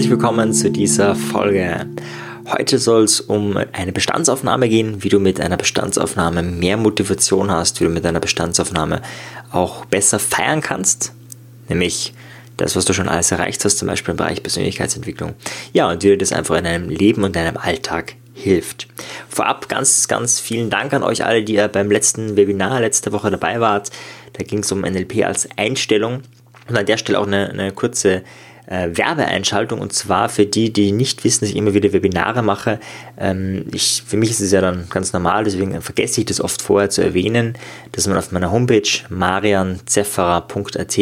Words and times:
herzlich 0.00 0.18
willkommen 0.18 0.54
zu 0.54 0.70
dieser 0.70 1.14
Folge. 1.14 1.86
Heute 2.50 2.78
soll 2.78 3.04
es 3.04 3.20
um 3.20 3.58
eine 3.72 3.92
Bestandsaufnahme 3.92 4.66
gehen, 4.70 5.04
wie 5.04 5.10
du 5.10 5.20
mit 5.20 5.42
einer 5.42 5.58
Bestandsaufnahme 5.58 6.42
mehr 6.42 6.78
Motivation 6.78 7.50
hast, 7.50 7.80
wie 7.80 7.84
du 7.84 7.90
mit 7.90 8.06
einer 8.06 8.18
Bestandsaufnahme 8.18 9.02
auch 9.52 9.84
besser 9.84 10.18
feiern 10.18 10.62
kannst, 10.62 11.12
nämlich 11.68 12.14
das, 12.56 12.76
was 12.76 12.86
du 12.86 12.94
schon 12.94 13.10
alles 13.10 13.30
erreicht 13.30 13.62
hast, 13.62 13.76
zum 13.76 13.88
Beispiel 13.88 14.12
im 14.12 14.16
Bereich 14.16 14.42
Persönlichkeitsentwicklung. 14.42 15.34
Ja, 15.74 15.90
und 15.90 16.02
wie 16.02 16.08
dir 16.08 16.16
das 16.16 16.32
einfach 16.32 16.56
in 16.56 16.64
deinem 16.64 16.88
Leben 16.88 17.22
und 17.22 17.36
deinem 17.36 17.58
Alltag 17.58 18.14
hilft. 18.32 18.88
Vorab 19.28 19.68
ganz, 19.68 20.08
ganz 20.08 20.40
vielen 20.40 20.70
Dank 20.70 20.94
an 20.94 21.02
euch 21.02 21.26
alle, 21.26 21.44
die 21.44 21.56
ihr 21.56 21.68
beim 21.68 21.90
letzten 21.90 22.36
Webinar 22.36 22.80
letzte 22.80 23.12
Woche 23.12 23.30
dabei 23.30 23.60
wart. 23.60 23.90
Da 24.32 24.44
ging 24.44 24.60
es 24.60 24.72
um 24.72 24.80
NLP 24.80 25.26
als 25.26 25.46
Einstellung. 25.58 26.22
Und 26.70 26.78
an 26.78 26.86
der 26.86 26.96
Stelle 26.96 27.18
auch 27.18 27.26
eine, 27.26 27.50
eine 27.50 27.72
kurze 27.72 28.22
äh, 28.70 28.96
Werbeeinschaltung 28.96 29.80
und 29.80 29.92
zwar 29.92 30.28
für 30.28 30.46
die, 30.46 30.72
die 30.72 30.92
nicht 30.92 31.22
wissen, 31.24 31.40
dass 31.40 31.50
ich 31.50 31.56
immer 31.56 31.74
wieder 31.74 31.92
Webinare 31.92 32.42
mache. 32.42 32.80
Ähm, 33.18 33.66
ich, 33.72 34.02
für 34.06 34.16
mich 34.16 34.30
ist 34.30 34.40
es 34.40 34.52
ja 34.52 34.60
dann 34.60 34.86
ganz 34.88 35.12
normal, 35.12 35.44
deswegen 35.44 35.82
vergesse 35.82 36.20
ich 36.20 36.26
das 36.26 36.40
oft 36.40 36.62
vorher 36.62 36.88
zu 36.88 37.02
erwähnen, 37.02 37.58
dass 37.92 38.06
man 38.06 38.16
auf 38.16 38.32
meiner 38.32 38.52
Homepage 38.52 38.88
marianzefferer.at 39.08 40.98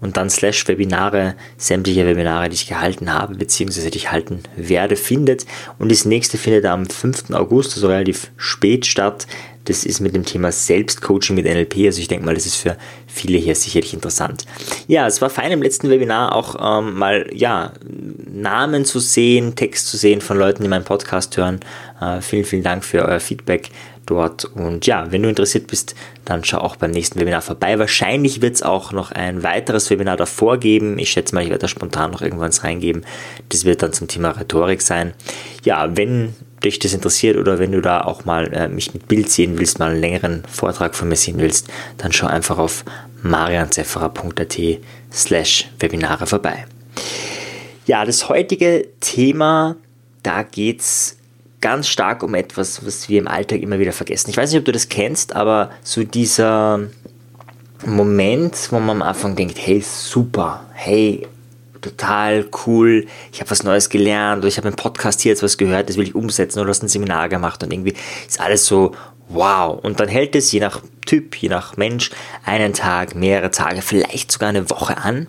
und 0.00 0.16
dann 0.16 0.30
slash 0.30 0.66
Webinare 0.68 1.34
sämtliche 1.56 2.06
Webinare, 2.06 2.48
die 2.48 2.54
ich 2.54 2.68
gehalten 2.68 3.12
habe, 3.12 3.34
beziehungsweise 3.36 3.90
die 3.90 3.98
ich 3.98 4.10
halten 4.10 4.40
werde, 4.56 4.96
findet. 4.96 5.46
Und 5.78 5.92
das 5.92 6.04
nächste 6.04 6.38
findet 6.38 6.66
am 6.66 6.86
5. 6.86 7.30
August, 7.32 7.74
also 7.74 7.88
relativ 7.88 8.30
spät 8.36 8.86
statt. 8.86 9.26
Das 9.64 9.84
ist 9.84 10.00
mit 10.00 10.14
dem 10.14 10.24
Thema 10.24 10.50
Selbstcoaching 10.50 11.36
mit 11.36 11.44
NLP. 11.44 11.86
Also 11.86 12.00
ich 12.00 12.08
denke 12.08 12.24
mal, 12.24 12.34
das 12.34 12.46
ist 12.46 12.56
für 12.56 12.76
viele 13.06 13.38
hier 13.38 13.54
sicherlich 13.54 13.94
interessant. 13.94 14.44
Ja, 14.88 15.06
es 15.06 15.20
war 15.22 15.30
fein 15.30 15.52
im 15.52 15.62
letzten 15.62 15.88
Webinar 15.88 16.34
auch 16.34 16.80
ähm, 16.80 16.94
mal 16.94 17.30
ja, 17.32 17.72
Namen 18.32 18.84
zu 18.84 18.98
sehen, 18.98 19.54
Text 19.54 19.88
zu 19.88 19.96
sehen 19.96 20.20
von 20.20 20.38
Leuten, 20.38 20.62
die 20.62 20.68
meinen 20.68 20.84
Podcast 20.84 21.36
hören. 21.36 21.60
Äh, 22.00 22.20
vielen, 22.20 22.44
vielen 22.44 22.62
Dank 22.62 22.84
für 22.84 23.04
euer 23.04 23.20
Feedback 23.20 23.70
dort. 24.06 24.44
Und 24.44 24.86
ja, 24.86 25.10
wenn 25.10 25.22
du 25.22 25.28
interessiert 25.28 25.66
bist, 25.66 25.94
dann 26.24 26.44
schau 26.44 26.58
auch 26.58 26.76
beim 26.76 26.90
nächsten 26.90 27.20
Webinar 27.20 27.42
vorbei. 27.42 27.78
Wahrscheinlich 27.78 28.42
wird 28.42 28.54
es 28.54 28.62
auch 28.62 28.92
noch 28.92 29.12
ein 29.12 29.42
weiteres 29.42 29.90
Webinar 29.90 30.16
davor 30.16 30.58
geben. 30.58 30.98
Ich 30.98 31.10
schätze 31.10 31.34
mal, 31.34 31.42
ich 31.42 31.50
werde 31.50 31.62
da 31.62 31.68
spontan 31.68 32.10
noch 32.10 32.22
irgendwann 32.22 32.52
reingeben. 32.52 33.04
Das 33.48 33.64
wird 33.64 33.82
dann 33.82 33.92
zum 33.92 34.08
Thema 34.08 34.30
Rhetorik 34.30 34.82
sein. 34.82 35.14
Ja, 35.64 35.96
wenn 35.96 36.34
dich 36.64 36.78
das 36.78 36.92
interessiert 36.92 37.36
oder 37.36 37.58
wenn 37.58 37.72
du 37.72 37.80
da 37.80 38.02
auch 38.02 38.24
mal 38.24 38.52
äh, 38.52 38.68
mich 38.68 38.94
mit 38.94 39.08
Bild 39.08 39.30
sehen 39.30 39.58
willst, 39.58 39.78
mal 39.78 39.90
einen 39.90 40.00
längeren 40.00 40.44
Vortrag 40.48 40.94
von 40.94 41.08
mir 41.08 41.16
sehen 41.16 41.38
willst, 41.38 41.68
dann 41.98 42.12
schau 42.12 42.26
einfach 42.26 42.58
auf 42.58 42.84
marianzefferer.at 43.22 44.58
slash 45.12 45.68
Webinare 45.80 46.26
vorbei. 46.26 46.66
Ja, 47.86 48.04
das 48.04 48.28
heutige 48.28 48.88
Thema, 49.00 49.76
da 50.22 50.42
geht 50.44 50.80
es 50.80 51.16
ganz 51.62 51.88
stark 51.88 52.22
um 52.22 52.34
etwas, 52.34 52.84
was 52.84 53.08
wir 53.08 53.18
im 53.18 53.28
Alltag 53.28 53.62
immer 53.62 53.78
wieder 53.78 53.92
vergessen. 53.92 54.28
Ich 54.28 54.36
weiß 54.36 54.50
nicht, 54.50 54.58
ob 54.58 54.66
du 54.66 54.72
das 54.72 54.90
kennst, 54.90 55.34
aber 55.34 55.70
so 55.82 56.04
dieser 56.04 56.80
Moment, 57.86 58.54
wo 58.70 58.78
man 58.78 58.96
am 58.96 59.02
Anfang 59.02 59.34
denkt, 59.34 59.56
hey, 59.58 59.80
super, 59.80 60.64
hey, 60.74 61.26
total 61.80 62.46
cool, 62.66 63.06
ich 63.32 63.40
habe 63.40 63.50
was 63.50 63.64
Neues 63.64 63.88
gelernt 63.88 64.40
oder 64.40 64.48
ich 64.48 64.56
habe 64.56 64.68
im 64.68 64.76
Podcast 64.76 65.20
hier 65.20 65.30
jetzt 65.30 65.42
was 65.42 65.56
gehört, 65.56 65.88
das 65.88 65.96
will 65.96 66.04
ich 66.04 66.14
umsetzen 66.14 66.60
oder 66.60 66.68
hast 66.68 66.82
ein 66.82 66.88
Seminar 66.88 67.28
gemacht 67.28 67.62
und 67.62 67.72
irgendwie 67.72 67.94
ist 68.28 68.40
alles 68.40 68.66
so 68.66 68.94
wow. 69.28 69.82
Und 69.82 69.98
dann 69.98 70.08
hält 70.08 70.36
es 70.36 70.52
je 70.52 70.60
nach 70.60 70.82
Typ, 71.06 71.34
je 71.36 71.48
nach 71.48 71.76
Mensch 71.76 72.10
einen 72.44 72.72
Tag, 72.72 73.14
mehrere 73.14 73.50
Tage, 73.50 73.82
vielleicht 73.82 74.30
sogar 74.30 74.50
eine 74.50 74.70
Woche 74.70 74.98
an. 74.98 75.26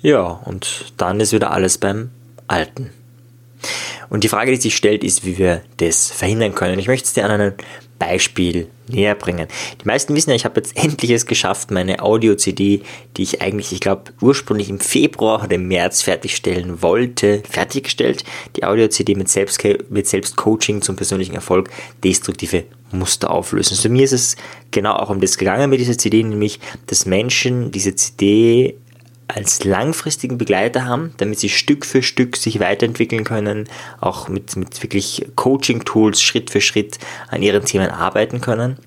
Ja, 0.00 0.22
und 0.22 0.92
dann 0.96 1.20
ist 1.20 1.32
wieder 1.32 1.50
alles 1.50 1.78
beim 1.78 2.10
Alten. 2.46 2.90
Und 4.08 4.24
die 4.24 4.28
Frage, 4.28 4.52
die 4.52 4.60
sich 4.60 4.76
stellt, 4.76 5.04
ist, 5.04 5.24
wie 5.24 5.38
wir 5.38 5.62
das 5.78 6.10
verhindern 6.10 6.54
können. 6.54 6.78
Ich 6.78 6.88
möchte 6.88 7.06
es 7.06 7.12
dir 7.14 7.24
an 7.24 7.30
einem 7.30 7.54
Beispiel 7.98 8.68
näher 8.88 9.14
bringen. 9.14 9.48
Die 9.80 9.86
meisten 9.86 10.14
wissen 10.14 10.30
ja, 10.30 10.36
ich 10.36 10.44
habe 10.44 10.60
jetzt 10.60 10.76
endlich 10.82 11.10
es 11.10 11.26
geschafft, 11.26 11.70
meine 11.70 12.02
Audio-CD, 12.02 12.82
die 13.16 13.22
ich 13.22 13.40
eigentlich, 13.40 13.72
ich 13.72 13.80
glaube, 13.80 14.12
ursprünglich 14.20 14.68
im 14.68 14.80
Februar 14.80 15.42
oder 15.42 15.54
im 15.54 15.68
März 15.68 16.02
fertigstellen 16.02 16.82
wollte, 16.82 17.42
fertiggestellt. 17.48 18.24
Die 18.56 18.64
Audio-CD 18.64 19.14
mit, 19.14 19.28
Selbst 19.28 19.62
mit 19.88 20.06
Selbstcoaching 20.06 20.82
zum 20.82 20.96
persönlichen 20.96 21.34
Erfolg, 21.34 21.70
destruktive 22.02 22.64
Muster 22.92 23.30
auflösen. 23.30 23.76
So 23.76 23.88
mir 23.88 24.04
ist 24.04 24.12
es 24.12 24.36
genau 24.70 24.94
auch 24.94 25.10
um 25.10 25.20
das 25.20 25.38
gegangen 25.38 25.70
mit 25.70 25.80
dieser 25.80 25.98
CD, 25.98 26.22
nämlich, 26.22 26.60
dass 26.86 27.06
Menschen 27.06 27.70
diese 27.70 27.94
CD 27.94 28.76
als 29.28 29.64
langfristigen 29.64 30.38
Begleiter 30.38 30.84
haben, 30.84 31.12
damit 31.16 31.38
sie 31.38 31.48
Stück 31.48 31.86
für 31.86 32.02
Stück 32.02 32.36
sich 32.36 32.60
weiterentwickeln 32.60 33.24
können, 33.24 33.68
auch 34.00 34.28
mit, 34.28 34.56
mit 34.56 34.82
wirklich 34.82 35.26
Coaching-Tools 35.34 36.20
Schritt 36.20 36.50
für 36.50 36.60
Schritt 36.60 36.98
an 37.28 37.42
ihren 37.42 37.64
Themen 37.64 37.88
arbeiten 37.88 38.40
können 38.40 38.78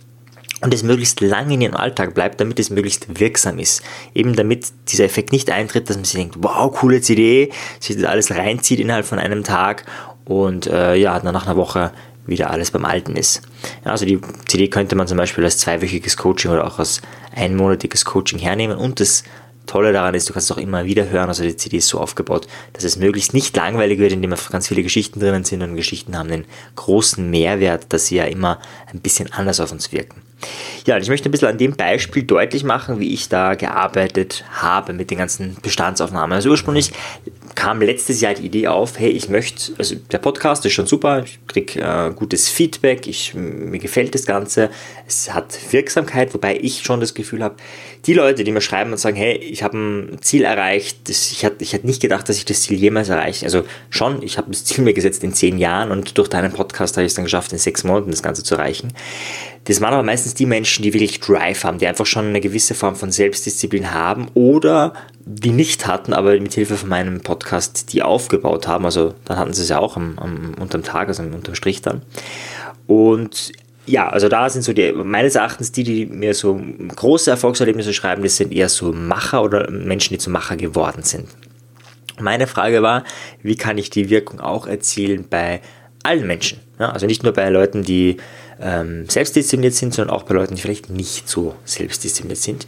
und 0.61 0.73
es 0.73 0.83
möglichst 0.83 1.21
lang 1.21 1.49
in 1.51 1.61
ihrem 1.61 1.75
Alltag 1.75 2.13
bleibt, 2.13 2.39
damit 2.39 2.59
es 2.59 2.69
möglichst 2.69 3.19
wirksam 3.19 3.59
ist. 3.59 3.83
Eben 4.13 4.35
damit 4.35 4.67
dieser 4.89 5.05
Effekt 5.05 5.31
nicht 5.31 5.51
eintritt, 5.51 5.89
dass 5.89 5.97
man 5.97 6.05
sich 6.05 6.19
denkt, 6.19 6.35
wow, 6.39 6.71
coole 6.71 7.01
CD, 7.01 7.51
sich 7.79 7.95
das 7.95 8.05
alles 8.05 8.31
reinzieht 8.31 8.79
innerhalb 8.79 9.05
von 9.05 9.19
einem 9.19 9.43
Tag 9.43 9.85
und 10.25 10.67
äh, 10.67 10.95
ja, 10.95 11.19
dann 11.19 11.33
nach 11.33 11.45
einer 11.45 11.57
Woche 11.57 11.91
wieder 12.25 12.49
alles 12.49 12.71
beim 12.71 12.85
Alten 12.85 13.15
ist. 13.15 13.41
Ja, 13.85 13.91
also 13.91 14.05
die 14.05 14.19
CD 14.47 14.67
könnte 14.67 14.95
man 14.95 15.07
zum 15.07 15.17
Beispiel 15.17 15.43
als 15.43 15.59
zweiwöchiges 15.59 16.17
Coaching 16.17 16.51
oder 16.51 16.65
auch 16.65 16.79
als 16.79 17.01
einmonatiges 17.35 18.03
Coaching 18.03 18.39
hernehmen 18.39 18.77
und 18.77 18.99
das 18.99 19.23
Tolle 19.67 19.93
daran 19.93 20.15
ist, 20.15 20.27
du 20.27 20.33
kannst 20.33 20.49
es 20.49 20.57
auch 20.57 20.59
immer 20.59 20.85
wieder 20.85 21.09
hören. 21.09 21.29
Also 21.29 21.43
die 21.43 21.55
CD 21.55 21.77
ist 21.77 21.87
so 21.87 21.99
aufgebaut, 21.99 22.47
dass 22.73 22.83
es 22.83 22.97
möglichst 22.97 23.33
nicht 23.33 23.55
langweilig 23.55 23.99
wird, 23.99 24.13
indem 24.13 24.33
ganz 24.49 24.67
viele 24.67 24.83
Geschichten 24.83 25.19
drinnen 25.19 25.43
sind 25.43 25.61
und 25.61 25.75
Geschichten 25.75 26.17
haben 26.17 26.29
den 26.29 26.45
großen 26.75 27.29
Mehrwert, 27.29 27.93
dass 27.93 28.07
sie 28.07 28.15
ja 28.15 28.25
immer 28.25 28.59
ein 28.91 28.99
bisschen 28.99 29.31
anders 29.31 29.59
auf 29.59 29.71
uns 29.71 29.91
wirken. 29.91 30.26
Ja, 30.85 30.97
ich 30.97 31.09
möchte 31.09 31.27
ein 31.27 31.31
bisschen 31.31 31.49
an 31.49 31.57
dem 31.57 31.75
Beispiel 31.75 32.23
deutlich 32.23 32.63
machen, 32.63 32.99
wie 32.99 33.13
ich 33.13 33.27
da 33.27 33.55
gearbeitet 33.55 34.45
habe 34.51 34.93
mit 34.93 35.11
den 35.11 35.17
ganzen 35.17 35.57
Bestandsaufnahmen. 35.61 36.33
Also 36.33 36.49
ursprünglich 36.49 36.91
kam 37.55 37.81
letztes 37.81 38.21
Jahr 38.21 38.35
die 38.35 38.45
Idee 38.45 38.67
auf, 38.67 38.99
hey, 38.99 39.09
ich 39.09 39.29
möchte, 39.29 39.73
also 39.79 39.95
der 39.95 40.19
Podcast 40.19 40.63
ist 40.65 40.73
schon 40.73 40.85
super, 40.85 41.23
ich 41.23 41.39
kriege 41.47 41.81
äh, 41.81 42.11
gutes 42.13 42.49
Feedback, 42.49 43.07
ich, 43.07 43.33
mir 43.33 43.79
gefällt 43.79 44.13
das 44.13 44.27
Ganze, 44.27 44.69
es 45.07 45.33
hat 45.33 45.57
Wirksamkeit, 45.71 46.35
wobei 46.35 46.57
ich 46.61 46.83
schon 46.83 46.99
das 46.99 47.15
Gefühl 47.15 47.43
habe, 47.43 47.55
die 48.05 48.13
Leute, 48.13 48.43
die 48.43 48.51
mir 48.51 48.61
schreiben 48.61 48.91
und 48.91 48.99
sagen, 48.99 49.17
hey, 49.17 49.35
ich 49.37 49.63
habe 49.63 49.75
ein 49.75 50.19
Ziel 50.21 50.43
erreicht, 50.43 51.09
das, 51.09 51.31
ich 51.31 51.41
hätte 51.41 51.63
ich 51.63 51.83
nicht 51.83 52.01
gedacht, 52.01 52.29
dass 52.29 52.37
ich 52.37 52.45
das 52.45 52.61
Ziel 52.61 52.77
jemals 52.77 53.09
erreiche. 53.09 53.45
Also 53.45 53.63
schon, 53.89 54.21
ich 54.21 54.37
habe 54.37 54.51
das 54.51 54.63
Ziel 54.63 54.83
mir 54.83 54.93
gesetzt 54.93 55.23
in 55.23 55.33
zehn 55.33 55.57
Jahren 55.57 55.89
und 55.89 56.15
durch 56.19 56.27
deinen 56.29 56.53
Podcast 56.53 56.95
habe 56.95 57.05
ich 57.05 57.11
es 57.11 57.15
dann 57.15 57.25
geschafft, 57.25 57.51
in 57.53 57.57
sechs 57.57 57.83
Monaten 57.83 58.11
das 58.11 58.21
Ganze 58.21 58.43
zu 58.43 58.53
erreichen. 58.53 58.93
Das 59.67 59.81
waren 59.81 59.93
aber 59.93 60.03
meistens 60.03 60.33
die 60.33 60.45
Menschen, 60.45 60.81
die 60.81 60.93
wirklich 60.93 61.19
Drive 61.19 61.65
haben, 61.65 61.77
die 61.77 61.87
einfach 61.87 62.05
schon 62.05 62.27
eine 62.27 62.39
gewisse 62.39 62.73
Form 62.73 62.95
von 62.95 63.11
Selbstdisziplin 63.11 63.93
haben 63.93 64.29
oder 64.33 64.93
die 65.25 65.51
nicht 65.51 65.87
hatten, 65.87 66.13
aber 66.13 66.39
mit 66.39 66.53
Hilfe 66.53 66.77
von 66.77 66.87
meinem 66.87 67.19
Podcast 67.19 67.91
die 67.91 68.01
aufgebaut 68.01 68.65
haben. 68.65 68.85
Also 68.85 69.13
dann 69.25 69.37
hatten 69.37 69.51
sie 69.51 69.63
es 69.63 69.69
ja 69.69 69.79
auch 69.79 69.97
am, 69.97 70.17
am, 70.19 70.53
unterm 70.57 70.83
Tag, 70.83 71.09
also 71.09 71.21
unterm 71.21 71.55
Strich 71.55 71.81
dann. 71.81 72.01
Und 72.87 73.51
ja, 73.85 74.07
also 74.07 74.29
da 74.29 74.49
sind 74.49 74.61
so 74.61 74.71
die, 74.71 74.93
meines 74.93 75.35
Erachtens 75.35 75.73
die, 75.73 75.83
die 75.83 76.05
mir 76.05 76.33
so 76.33 76.61
große 76.95 77.29
Erfolgserlebnisse 77.29 77.93
schreiben, 77.93 78.23
das 78.23 78.37
sind 78.37 78.53
eher 78.53 78.69
so 78.69 78.93
Macher 78.93 79.43
oder 79.43 79.69
Menschen, 79.69 80.13
die 80.13 80.17
zu 80.17 80.29
Macher 80.29 80.55
geworden 80.55 81.03
sind. 81.03 81.27
Meine 82.21 82.47
Frage 82.47 82.81
war, 82.81 83.03
wie 83.43 83.57
kann 83.57 83.77
ich 83.77 83.89
die 83.89 84.09
Wirkung 84.09 84.39
auch 84.39 84.65
erzielen 84.65 85.25
bei 85.29 85.61
allen 86.03 86.27
Menschen? 86.27 86.59
Ja, 86.79 86.89
also 86.91 87.05
nicht 87.05 87.23
nur 87.23 87.33
bei 87.33 87.49
Leuten, 87.49 87.83
die 87.83 88.17
ähm, 88.61 89.09
selbstdiszipliniert 89.09 89.73
sind, 89.73 89.93
sondern 89.93 90.15
auch 90.15 90.23
bei 90.23 90.35
Leuten, 90.35 90.55
die 90.55 90.61
vielleicht 90.61 90.89
nicht 90.89 91.27
so 91.27 91.55
selbstdiszipliniert 91.65 92.39
sind. 92.39 92.67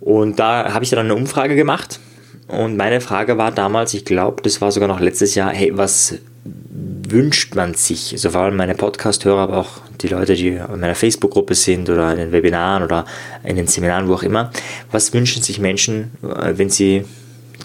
Und 0.00 0.38
da 0.38 0.72
habe 0.72 0.84
ich 0.84 0.90
dann 0.90 1.00
eine 1.00 1.14
Umfrage 1.14 1.56
gemacht. 1.56 2.00
Und 2.46 2.76
meine 2.76 3.00
Frage 3.00 3.36
war 3.36 3.50
damals, 3.50 3.92
ich 3.92 4.04
glaube, 4.04 4.42
das 4.42 4.60
war 4.60 4.72
sogar 4.72 4.88
noch 4.88 5.00
letztes 5.00 5.34
Jahr, 5.34 5.50
hey, 5.50 5.76
was 5.76 6.14
wünscht 6.44 7.54
man 7.54 7.74
sich? 7.74 8.12
Also 8.12 8.30
vor 8.30 8.42
allem 8.42 8.56
meine 8.56 8.74
Podcast-Hörer, 8.74 9.40
aber 9.40 9.58
auch 9.58 9.80
die 10.00 10.08
Leute, 10.08 10.34
die 10.34 10.48
in 10.48 10.80
meiner 10.80 10.94
Facebook-Gruppe 10.94 11.54
sind 11.54 11.88
oder 11.90 12.10
in 12.12 12.18
den 12.18 12.32
Webinaren 12.32 12.82
oder 12.82 13.04
in 13.44 13.56
den 13.56 13.66
Seminaren, 13.66 14.08
wo 14.08 14.14
auch 14.14 14.22
immer. 14.22 14.50
Was 14.90 15.12
wünschen 15.12 15.42
sich 15.42 15.58
Menschen, 15.58 16.12
äh, 16.22 16.56
wenn 16.56 16.70
sie 16.70 17.04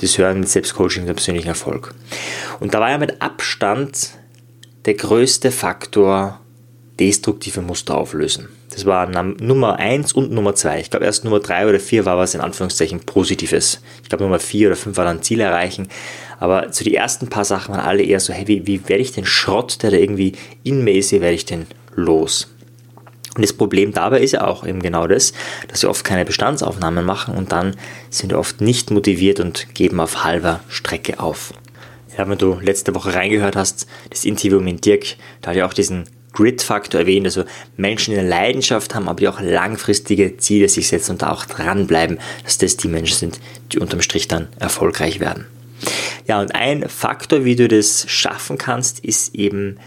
das 0.02 0.18
hören 0.18 0.40
mit 0.40 0.50
Selbstcoaching 0.50 1.08
und 1.08 1.16
persönlichen 1.16 1.48
Erfolg? 1.48 1.94
Und 2.60 2.74
da 2.74 2.80
war 2.80 2.90
ja 2.90 2.98
mit 2.98 3.22
Abstand 3.22 4.10
der 4.86 4.96
größte 4.96 5.52
Faktor 5.52 6.40
destruktive 7.00 7.62
Muster 7.62 7.96
auflösen. 7.96 8.50
Das 8.70 8.86
war 8.86 9.08
Nummer 9.08 9.78
1 9.78 10.14
und 10.14 10.32
Nummer 10.32 10.56
2. 10.56 10.80
Ich 10.80 10.90
glaube, 10.90 11.06
erst 11.06 11.24
Nummer 11.24 11.40
3 11.40 11.70
oder 11.70 11.80
4 11.80 12.06
war 12.06 12.18
was 12.18 12.34
in 12.34 12.42
Anführungszeichen 12.42 13.02
Positives. 13.02 13.82
Ich 14.02 14.10
glaube, 14.10 14.24
Nummer 14.24 14.40
4 14.40 14.70
oder 14.70 14.76
5 14.76 14.98
war 14.98 15.06
dann 15.06 15.22
Ziel 15.22 15.40
erreichen. 15.40 15.88
Aber 16.40 16.74
so 16.74 16.84
die 16.84 16.96
ersten 16.96 17.30
paar 17.30 17.46
Sachen 17.46 17.74
waren 17.74 17.86
alle 17.86 18.04
eher 18.04 18.20
so, 18.20 18.34
hey, 18.34 18.48
wie, 18.48 18.66
wie 18.66 18.88
werde 18.90 19.04
ich 19.04 19.12
den 19.12 19.26
Schrott, 19.26 19.84
der 19.84 19.92
da 19.92 19.98
irgendwie 19.98 20.34
in 20.64 20.84
mir 20.84 20.96
ist, 20.96 21.12
wie 21.12 21.22
werde 21.22 21.36
ich 21.36 21.46
den 21.46 21.68
los? 21.96 22.50
Und 23.36 23.42
das 23.42 23.54
Problem 23.54 23.94
dabei 23.94 24.20
ist 24.20 24.34
ja 24.34 24.46
auch 24.46 24.66
eben 24.66 24.82
genau 24.82 25.08
das, 25.08 25.34
dass 25.68 25.82
wir 25.82 25.90
oft 25.90 26.04
keine 26.04 26.26
Bestandsaufnahmen 26.26 27.04
machen 27.04 27.36
und 27.36 27.52
dann 27.52 27.76
sind 28.12 28.32
wir 28.32 28.38
oft 28.38 28.62
nicht 28.62 28.92
motiviert 28.92 29.40
und 29.40 29.74
geben 29.74 30.00
auf 30.00 30.24
halber 30.24 30.60
Strecke 30.68 31.20
auf. 31.20 31.54
Ja, 32.18 32.30
wenn 32.30 32.38
du 32.38 32.60
letzte 32.62 32.94
Woche 32.96 33.14
reingehört 33.14 33.56
hast, 33.56 33.88
das 34.10 34.26
Interview 34.26 34.60
mit 34.60 34.86
Dirk, 34.86 35.16
da 35.42 35.52
hat 35.52 35.58
er 35.58 35.66
auch 35.66 35.74
diesen 35.74 36.06
Grid-Faktor 36.34 37.02
erwähnt, 37.02 37.26
also 37.26 37.44
Menschen, 37.78 38.14
die 38.14 38.20
eine 38.20 38.28
Leidenschaft 38.28 38.96
haben, 38.96 39.08
aber 39.08 39.20
die 39.20 39.28
auch 39.28 39.40
langfristige 39.40 40.38
Ziele 40.38 40.68
sich 40.68 40.88
setzen 40.88 41.12
und 41.12 41.22
da 41.22 41.32
auch 41.32 41.46
dranbleiben, 41.46 42.20
dass 42.44 42.58
das 42.58 42.76
die 42.78 42.88
Menschen 42.88 43.18
sind, 43.18 43.40
die 43.72 43.80
unterm 43.80 44.02
Strich 44.02 44.28
dann 44.28 44.48
erfolgreich 44.60 45.20
werden. 45.20 45.46
Ja, 46.28 46.42
und 46.42 46.56
ein 46.56 46.88
Faktor, 46.90 47.46
wie 47.46 47.56
du 47.56 47.68
das 47.68 48.06
schaffen 48.10 48.58
kannst, 48.58 49.00
ist 49.02 49.36
eben 49.36 49.78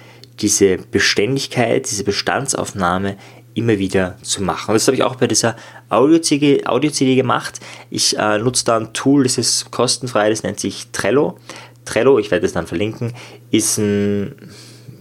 diese 0.41 0.77
Beständigkeit, 0.77 1.91
diese 1.91 2.05
Bestandsaufnahme 2.05 3.17
immer 3.55 3.79
wieder 3.79 4.19
zu 4.21 4.43
machen. 4.43 4.71
Und 4.71 4.75
das 4.75 4.87
habe 4.87 4.97
ich 4.97 5.03
auch 5.03 5.17
bei 5.17 5.27
dieser 5.27 5.57
Audio-CD 5.89 6.67
Audio 6.67 6.91
gemacht. 7.17 7.59
Ich 7.89 8.17
äh, 8.19 8.39
nutze 8.39 8.67
da 8.67 8.77
ein 8.77 8.93
Tool, 8.93 9.25
das 9.25 9.39
ist 9.39 9.71
kostenfrei, 9.71 10.29
das 10.29 10.43
nennt 10.43 10.61
sich 10.61 10.89
Trello. 10.93 11.39
Trello, 11.87 12.19
ich 12.19 12.31
werde 12.31 12.45
es 12.45 12.53
dann 12.53 12.67
verlinken, 12.67 13.15
ist 13.51 13.79
ein, 13.79 14.35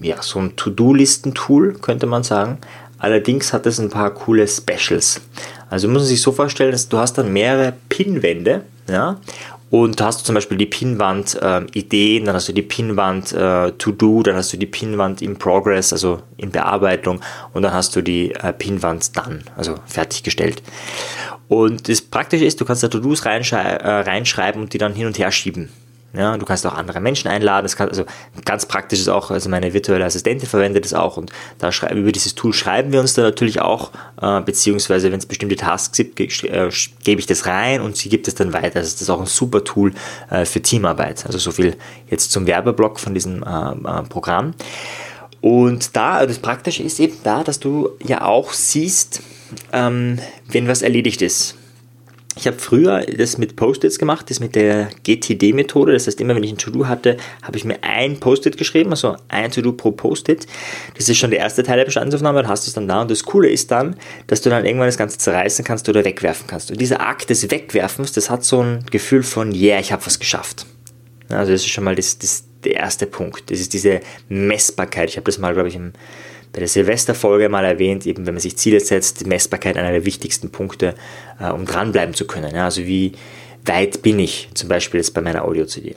ja, 0.01 0.21
so 0.21 0.39
ein 0.39 0.55
To-Do-Listen-Tool, 0.55 1.73
könnte 1.81 2.05
man 2.05 2.23
sagen. 2.23 2.59
Allerdings 2.97 3.51
hat 3.51 3.65
es 3.65 3.79
ein 3.79 3.89
paar 3.89 4.11
coole 4.11 4.47
Specials. 4.47 5.21
Also 5.69 5.89
muss 5.89 6.03
man 6.03 6.07
sich 6.07 6.21
so 6.21 6.31
vorstellen, 6.31 6.71
dass 6.71 6.87
du 6.87 6.97
hast 6.97 7.17
dann 7.17 7.33
mehrere 7.33 7.73
Pinwände, 7.89 8.61
ja, 8.89 9.19
und 9.71 9.99
da 9.99 10.05
hast 10.05 10.21
du 10.21 10.23
zum 10.23 10.35
Beispiel 10.35 10.57
die 10.57 10.67
Pinwand 10.67 11.37
äh, 11.41 11.61
Ideen, 11.73 12.25
dann 12.25 12.35
hast 12.35 12.47
du 12.47 12.53
die 12.53 12.61
Pinwand 12.61 13.33
äh, 13.33 13.71
To 13.71 13.91
Do, 13.91 14.23
dann 14.23 14.35
hast 14.35 14.53
du 14.53 14.57
die 14.57 14.67
Pinwand 14.67 15.21
in 15.21 15.37
Progress, 15.37 15.91
also 15.91 16.21
in 16.37 16.51
Bearbeitung, 16.51 17.19
und 17.53 17.63
dann 17.63 17.73
hast 17.73 17.95
du 17.95 18.01
die 18.01 18.31
äh, 18.31 18.53
Pinwand 18.53 19.17
Done, 19.17 19.41
also 19.57 19.75
fertiggestellt. 19.85 20.61
Und 21.47 21.89
das 21.89 22.01
Praktische 22.01 22.45
ist, 22.45 22.61
du 22.61 22.65
kannst 22.65 22.83
da 22.83 22.87
To-Dos 22.87 23.25
reinschrei 23.25 23.61
äh, 23.61 24.01
reinschreiben 24.01 24.61
und 24.61 24.73
die 24.73 24.77
dann 24.77 24.93
hin 24.93 25.07
und 25.07 25.17
her 25.17 25.31
schieben. 25.31 25.69
Ja, 26.17 26.37
du 26.37 26.45
kannst 26.45 26.65
auch 26.65 26.73
andere 26.73 26.99
Menschen 26.99 27.29
einladen. 27.29 27.69
Kann, 27.75 27.89
also 27.89 28.05
ganz 28.45 28.65
praktisch 28.65 28.99
ist 28.99 29.09
auch, 29.09 29.31
also 29.31 29.49
meine 29.49 29.73
virtuelle 29.73 30.05
Assistentin 30.05 30.47
verwendet 30.47 30.85
das 30.85 30.93
auch 30.93 31.17
und 31.17 31.31
da 31.57 31.69
über 31.91 32.11
dieses 32.11 32.35
Tool 32.35 32.53
schreiben 32.53 32.91
wir 32.91 33.01
uns 33.01 33.13
da 33.13 33.23
natürlich 33.23 33.61
auch, 33.61 33.91
äh, 34.21 34.41
beziehungsweise 34.41 35.11
wenn 35.11 35.19
es 35.19 35.25
bestimmte 35.25 35.55
Tasks 35.55 35.97
gibt, 35.97 36.43
äh, 36.43 36.69
gebe 37.03 37.19
ich 37.19 37.25
das 37.25 37.45
rein 37.45 37.81
und 37.81 37.97
sie 37.97 38.09
gibt 38.09 38.27
es 38.27 38.35
dann 38.35 38.53
weiter. 38.53 38.79
Also 38.79 38.91
das 38.91 39.01
ist 39.01 39.09
auch 39.09 39.19
ein 39.19 39.25
super 39.25 39.63
Tool 39.63 39.93
äh, 40.29 40.45
für 40.45 40.61
Teamarbeit. 40.61 41.25
Also 41.25 41.37
so 41.37 41.51
viel 41.51 41.75
jetzt 42.09 42.31
zum 42.31 42.47
Werbeblock 42.47 42.99
von 42.99 43.13
diesem 43.13 43.43
äh, 43.43 43.71
äh, 43.71 44.03
Programm. 44.03 44.53
Und 45.41 45.95
da, 45.95 46.25
das 46.25 46.39
Praktische 46.39 46.81
ist 46.81 46.99
eben 46.99 47.17
da, 47.23 47.43
dass 47.43 47.59
du 47.59 47.89
ja 48.03 48.23
auch 48.23 48.51
siehst, 48.51 49.21
ähm, 49.71 50.19
wenn 50.47 50.67
was 50.67 50.81
erledigt 50.81 51.21
ist. 51.21 51.55
Ich 52.37 52.47
habe 52.47 52.57
früher 52.59 53.01
das 53.01 53.37
mit 53.37 53.55
Post-its 53.55 53.97
gemacht, 53.97 54.29
das 54.29 54.41
mit 54.41 54.55
der 54.55 54.89
GTD-Methode. 55.03 55.93
Das 55.93 56.05
heißt, 56.05 56.19
immer 56.19 56.35
wenn 56.35 56.43
ich 56.43 56.51
ein 56.51 56.57
To-Do 56.57 56.87
hatte, 56.87 57.15
habe 57.41 57.57
ich 57.57 57.63
mir 57.63 57.77
ein 57.81 58.19
Post-it 58.19 58.57
geschrieben, 58.57 58.89
also 58.89 59.15
ein 59.29 59.51
To-Do 59.51 59.71
pro 59.71 59.91
Post-it. 59.91 60.45
Das 60.97 61.07
ist 61.07 61.17
schon 61.17 61.31
der 61.31 61.39
erste 61.39 61.63
Teil 61.63 61.77
der 61.77 61.85
Bestandsaufnahme, 61.85 62.41
dann 62.41 62.51
hast 62.51 62.67
du 62.67 62.69
es 62.69 62.73
dann 62.73 62.89
da. 62.89 63.01
Und 63.01 63.11
das 63.11 63.23
Coole 63.23 63.49
ist 63.49 63.71
dann, 63.71 63.95
dass 64.27 64.41
du 64.41 64.49
dann 64.49 64.65
irgendwann 64.65 64.89
das 64.89 64.97
Ganze 64.97 65.17
zerreißen 65.17 65.63
kannst 65.63 65.87
oder 65.87 66.03
wegwerfen 66.03 66.45
kannst. 66.47 66.71
Und 66.71 66.81
dieser 66.81 66.99
Akt 66.99 67.29
des 67.29 67.49
Wegwerfens, 67.49 68.11
das 68.11 68.29
hat 68.29 68.43
so 68.43 68.61
ein 68.61 68.85
Gefühl 68.91 69.23
von, 69.23 69.53
yeah, 69.53 69.79
ich 69.79 69.93
habe 69.93 70.05
was 70.05 70.19
geschafft. 70.19 70.65
Also 71.29 71.53
das 71.53 71.61
ist 71.61 71.69
schon 71.69 71.85
mal 71.85 71.95
das, 71.95 72.19
das, 72.19 72.43
der 72.65 72.75
erste 72.75 73.05
Punkt. 73.05 73.49
Das 73.49 73.59
ist 73.61 73.73
diese 73.73 74.01
Messbarkeit. 74.27 75.09
Ich 75.09 75.15
habe 75.15 75.25
das 75.25 75.37
mal, 75.37 75.53
glaube 75.53 75.69
ich, 75.69 75.75
im 75.75 75.93
bei 76.55 76.59
der 76.59 76.69
Silvesterfolge 76.69 77.49
mal 77.49 77.65
erwähnt, 77.65 78.07
eben 78.07 78.25
wenn 78.25 78.33
man 78.33 78.39
sich 78.39 78.55
Ziele 78.55 78.79
setzt, 78.79 79.19
die 79.19 79.25
Messbarkeit 79.25 79.75
einer 79.75 79.91
der 79.91 80.05
wichtigsten 80.05 80.51
Punkte, 80.51 80.95
äh, 81.37 81.49
um 81.49 81.65
dranbleiben 81.65 82.15
zu 82.15 82.25
können. 82.25 82.55
Ja, 82.55 82.63
also 82.63 82.85
wie 82.85 83.11
weit 83.65 84.01
bin 84.01 84.19
ich, 84.19 84.47
zum 84.53 84.69
Beispiel 84.69 85.01
jetzt 85.01 85.13
bei 85.13 85.19
meiner 85.19 85.43
Audio-CD. 85.43 85.95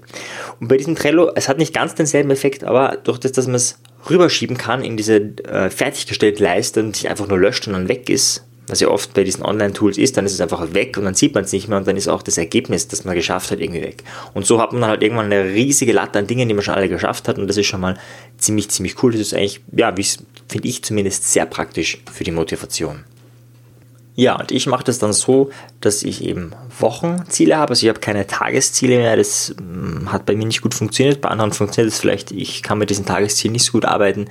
Und 0.58 0.66
bei 0.66 0.76
diesem 0.76 0.96
Trello, 0.96 1.30
es 1.36 1.48
hat 1.48 1.58
nicht 1.58 1.72
ganz 1.72 1.94
denselben 1.94 2.32
Effekt, 2.32 2.64
aber 2.64 2.98
durch 3.04 3.18
das, 3.18 3.30
dass 3.30 3.46
man 3.46 3.54
es 3.54 3.78
rüberschieben 4.10 4.58
kann 4.58 4.82
in 4.82 4.96
diese 4.96 5.18
äh, 5.44 5.70
fertiggestellte 5.70 6.42
Leiste 6.42 6.80
und 6.80 6.96
sich 6.96 7.08
einfach 7.08 7.28
nur 7.28 7.38
löscht 7.38 7.68
und 7.68 7.74
dann 7.74 7.86
weg 7.86 8.10
ist, 8.10 8.47
was 8.68 8.80
ja 8.80 8.88
oft 8.88 9.14
bei 9.14 9.24
diesen 9.24 9.44
Online-Tools 9.44 9.98
ist, 9.98 10.16
dann 10.16 10.26
ist 10.26 10.32
es 10.32 10.40
einfach 10.40 10.74
weg 10.74 10.96
und 10.96 11.04
dann 11.04 11.14
sieht 11.14 11.34
man 11.34 11.44
es 11.44 11.52
nicht 11.52 11.68
mehr 11.68 11.78
und 11.78 11.86
dann 11.86 11.96
ist 11.96 12.08
auch 12.08 12.22
das 12.22 12.38
Ergebnis, 12.38 12.88
das 12.88 13.04
man 13.04 13.14
geschafft 13.14 13.50
hat, 13.50 13.60
irgendwie 13.60 13.82
weg. 13.82 14.04
Und 14.34 14.46
so 14.46 14.60
hat 14.60 14.72
man 14.72 14.82
dann 14.82 14.90
halt 14.90 15.02
irgendwann 15.02 15.26
eine 15.26 15.44
riesige 15.44 15.92
Latte 15.92 16.18
an 16.18 16.26
Dingen, 16.26 16.48
die 16.48 16.54
man 16.54 16.62
schon 16.62 16.74
alle 16.74 16.88
geschafft 16.88 17.28
hat 17.28 17.38
und 17.38 17.46
das 17.46 17.56
ist 17.56 17.66
schon 17.66 17.80
mal 17.80 17.96
ziemlich, 18.36 18.68
ziemlich 18.70 19.02
cool. 19.02 19.12
Das 19.12 19.20
ist 19.20 19.34
eigentlich, 19.34 19.60
ja, 19.76 19.94
finde 20.48 20.68
ich 20.68 20.82
zumindest 20.82 21.30
sehr 21.32 21.46
praktisch 21.46 21.98
für 22.12 22.24
die 22.24 22.32
Motivation. 22.32 23.04
Ja, 24.18 24.34
und 24.34 24.50
ich 24.50 24.66
mache 24.66 24.82
das 24.82 24.98
dann 24.98 25.12
so, 25.12 25.50
dass 25.80 26.02
ich 26.02 26.24
eben 26.24 26.50
Wochenziele 26.80 27.56
habe. 27.56 27.70
Also 27.70 27.86
ich 27.86 27.88
habe 27.88 28.00
keine 28.00 28.26
Tagesziele 28.26 28.98
mehr. 28.98 29.16
Das 29.16 29.54
hm, 29.56 30.10
hat 30.10 30.26
bei 30.26 30.34
mir 30.34 30.44
nicht 30.44 30.60
gut 30.60 30.74
funktioniert. 30.74 31.20
Bei 31.20 31.28
anderen 31.28 31.52
funktioniert 31.52 31.92
es 31.92 32.00
vielleicht. 32.00 32.32
Ich 32.32 32.64
kann 32.64 32.78
mit 32.78 32.90
diesen 32.90 33.06
Tageszielen 33.06 33.52
nicht 33.52 33.64
so 33.64 33.70
gut 33.70 33.84
arbeiten. 33.84 34.26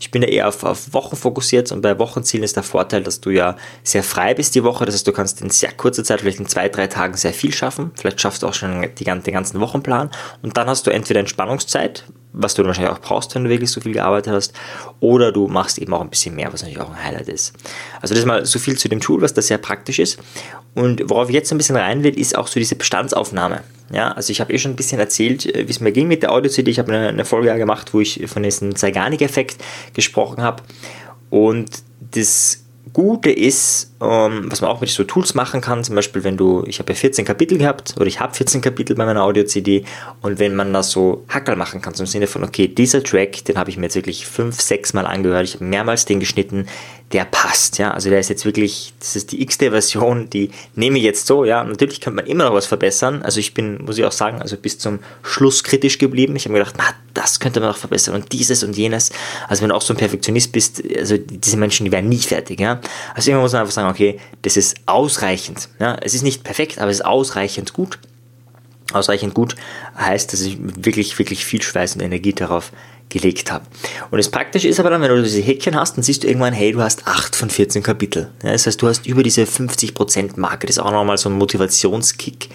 Ich 0.00 0.10
bin 0.10 0.22
da 0.22 0.28
eher 0.28 0.48
auf, 0.48 0.64
auf 0.64 0.94
Wochen 0.94 1.14
fokussiert 1.14 1.70
und 1.72 1.82
bei 1.82 1.98
Wochenzielen 1.98 2.42
ist 2.42 2.56
der 2.56 2.62
Vorteil, 2.62 3.02
dass 3.02 3.20
du 3.20 3.30
ja 3.30 3.56
sehr 3.84 4.02
frei 4.02 4.34
bist 4.34 4.54
die 4.54 4.64
Woche. 4.64 4.86
Das 4.86 4.94
heißt, 4.94 5.06
du 5.06 5.12
kannst 5.12 5.42
in 5.42 5.50
sehr 5.50 5.72
kurzer 5.72 6.02
Zeit, 6.02 6.20
vielleicht 6.20 6.40
in 6.40 6.46
zwei, 6.46 6.70
drei 6.70 6.86
Tagen 6.86 7.14
sehr 7.16 7.34
viel 7.34 7.52
schaffen. 7.52 7.92
Vielleicht 7.94 8.20
schaffst 8.20 8.42
du 8.42 8.48
auch 8.48 8.54
schon 8.54 8.80
die, 8.98 9.04
den 9.04 9.22
ganzen 9.22 9.60
Wochenplan. 9.60 10.10
Und 10.42 10.56
dann 10.56 10.68
hast 10.68 10.86
du 10.86 10.90
entweder 10.90 11.20
Entspannungszeit, 11.20 12.04
was 12.32 12.54
du 12.54 12.64
wahrscheinlich 12.64 12.92
auch 12.92 13.00
brauchst, 13.00 13.34
wenn 13.34 13.44
du 13.44 13.50
wirklich 13.50 13.70
so 13.70 13.80
viel 13.80 13.92
gearbeitet 13.92 14.32
hast, 14.32 14.52
oder 15.00 15.32
du 15.32 15.48
machst 15.48 15.78
eben 15.78 15.92
auch 15.92 16.00
ein 16.00 16.10
bisschen 16.10 16.34
mehr, 16.34 16.52
was 16.52 16.62
natürlich 16.62 16.80
auch 16.80 16.90
ein 16.90 17.04
Highlight 17.04 17.28
ist. 17.28 17.52
Also 18.00 18.14
das 18.14 18.20
ist 18.20 18.26
mal 18.26 18.44
so 18.46 18.58
viel 18.58 18.78
zu 18.78 18.88
dem 18.88 19.00
Tool, 19.00 19.20
was 19.22 19.34
da 19.34 19.42
sehr 19.42 19.58
praktisch 19.58 19.98
ist. 19.98 20.18
Und 20.74 21.08
worauf 21.10 21.28
ich 21.28 21.34
jetzt 21.34 21.50
ein 21.50 21.58
bisschen 21.58 21.76
rein 21.76 22.02
will, 22.02 22.18
ist 22.18 22.36
auch 22.36 22.46
so 22.46 22.60
diese 22.60 22.76
Bestandsaufnahme. 22.76 23.62
Ja, 23.92 24.12
also 24.12 24.30
ich 24.30 24.40
habe 24.40 24.52
eh 24.52 24.58
schon 24.58 24.72
ein 24.72 24.76
bisschen 24.76 25.00
erzählt, 25.00 25.46
äh, 25.46 25.66
wie 25.66 25.70
es 25.70 25.80
mir 25.80 25.92
ging 25.92 26.06
mit 26.06 26.22
der 26.22 26.32
Audio-CD. 26.32 26.70
Ich 26.70 26.78
habe 26.78 26.92
eine, 26.92 27.08
eine 27.08 27.24
Folge 27.24 27.54
gemacht, 27.56 27.92
wo 27.92 28.00
ich 28.00 28.22
von 28.26 28.42
diesem 28.42 28.76
Zeigarnik-Effekt 28.76 29.56
gesprochen 29.94 30.42
habe. 30.42 30.62
Und 31.28 31.82
das 32.12 32.64
Gute 32.92 33.30
ist, 33.30 33.92
ähm, 34.00 34.46
was 34.50 34.60
man 34.60 34.70
auch 34.70 34.80
mit 34.80 34.90
so 34.90 35.04
Tools 35.04 35.34
machen 35.34 35.60
kann, 35.60 35.84
zum 35.84 35.94
Beispiel 35.94 36.24
wenn 36.24 36.36
du, 36.36 36.64
ich 36.66 36.78
habe 36.78 36.92
ja 36.92 36.98
14 36.98 37.24
Kapitel 37.24 37.58
gehabt 37.58 37.94
oder 37.96 38.06
ich 38.06 38.18
habe 38.18 38.34
14 38.34 38.60
Kapitel 38.60 38.96
bei 38.96 39.04
meiner 39.04 39.22
Audio-CD 39.22 39.84
und 40.22 40.38
wenn 40.38 40.56
man 40.56 40.72
da 40.72 40.82
so 40.82 41.24
Hackerl 41.28 41.56
machen 41.56 41.80
kann, 41.80 41.94
im 41.98 42.06
Sinne 42.06 42.26
von, 42.26 42.42
okay, 42.42 42.66
dieser 42.66 43.02
Track, 43.02 43.44
den 43.44 43.58
habe 43.58 43.70
ich 43.70 43.76
mir 43.76 43.84
jetzt 43.84 43.94
wirklich 43.94 44.26
fünf, 44.26 44.60
sechs 44.60 44.92
Mal 44.92 45.06
angehört, 45.06 45.44
ich 45.44 45.54
habe 45.54 45.64
mehrmals 45.64 46.04
den 46.04 46.18
geschnitten, 46.18 46.66
der 47.12 47.24
passt, 47.24 47.78
ja, 47.78 47.90
also 47.92 48.10
der 48.10 48.20
ist 48.20 48.28
jetzt 48.28 48.44
wirklich, 48.44 48.92
das 48.98 49.16
ist 49.16 49.32
die 49.32 49.42
x-te 49.42 49.70
Version, 49.70 50.30
die 50.30 50.50
nehme 50.74 50.98
ich 50.98 51.04
jetzt 51.04 51.26
so, 51.26 51.44
ja, 51.44 51.62
natürlich 51.62 52.00
kann 52.00 52.14
man 52.14 52.26
immer 52.26 52.44
noch 52.44 52.54
was 52.54 52.66
verbessern, 52.66 53.22
also 53.22 53.40
ich 53.40 53.54
bin, 53.54 53.84
muss 53.84 53.98
ich 53.98 54.04
auch 54.04 54.12
sagen, 54.12 54.40
also 54.40 54.56
bis 54.56 54.78
zum 54.78 55.00
Schluss 55.22 55.62
kritisch 55.64 55.98
geblieben, 55.98 56.34
ich 56.36 56.44
habe 56.44 56.54
gedacht, 56.54 56.74
na, 56.78 56.84
das 57.14 57.40
könnte 57.40 57.60
man 57.60 57.70
noch 57.70 57.76
verbessern 57.76 58.14
und 58.14 58.32
dieses 58.32 58.62
und 58.62 58.76
jenes, 58.76 59.10
also 59.48 59.62
wenn 59.62 59.70
du 59.70 59.74
auch 59.74 59.82
so 59.82 59.94
ein 59.94 59.96
Perfektionist 59.96 60.52
bist, 60.52 60.82
also 60.96 61.16
diese 61.16 61.56
Menschen, 61.56 61.84
die 61.84 61.92
werden 61.92 62.08
nie 62.08 62.18
fertig, 62.18 62.60
ja, 62.60 62.80
also 63.14 63.30
immer 63.30 63.40
muss 63.40 63.52
man 63.52 63.62
einfach 63.62 63.74
sagen, 63.74 63.88
okay, 63.88 64.18
das 64.42 64.56
ist 64.56 64.76
ausreichend, 64.86 65.68
ja, 65.78 65.96
es 66.02 66.14
ist 66.14 66.22
nicht 66.22 66.44
perfekt, 66.44 66.78
aber 66.78 66.90
es 66.90 66.98
ist 66.98 67.04
ausreichend 67.04 67.72
gut, 67.72 67.98
ausreichend 68.92 69.34
gut 69.34 69.56
heißt, 69.98 70.32
dass 70.32 70.40
ich 70.40 70.58
wirklich, 70.60 71.18
wirklich 71.18 71.44
viel 71.44 71.62
Schweiß 71.62 71.94
und 71.94 72.02
Energie 72.02 72.32
darauf 72.32 72.72
gelegt 73.10 73.50
habe. 73.50 73.66
Und 74.10 74.18
das 74.18 74.30
Praktische 74.30 74.68
ist 74.68 74.80
aber 74.80 74.88
dann, 74.88 75.02
wenn 75.02 75.10
du 75.10 75.22
diese 75.22 75.40
Häkchen 75.40 75.76
hast, 75.76 75.96
dann 75.96 76.02
siehst 76.02 76.22
du 76.22 76.28
irgendwann, 76.28 76.54
hey, 76.54 76.72
du 76.72 76.80
hast 76.80 77.06
8 77.06 77.36
von 77.36 77.50
14 77.50 77.82
Kapitel. 77.82 78.30
Ja, 78.42 78.52
das 78.52 78.66
heißt, 78.66 78.80
du 78.80 78.88
hast 78.88 79.06
über 79.06 79.22
diese 79.22 79.42
50% 79.42 80.38
Marke. 80.38 80.66
Das 80.66 80.76
ist 80.76 80.82
auch 80.82 80.92
nochmal 80.92 81.18
so 81.18 81.28
ein 81.28 81.34
Motivationskick 81.36 82.48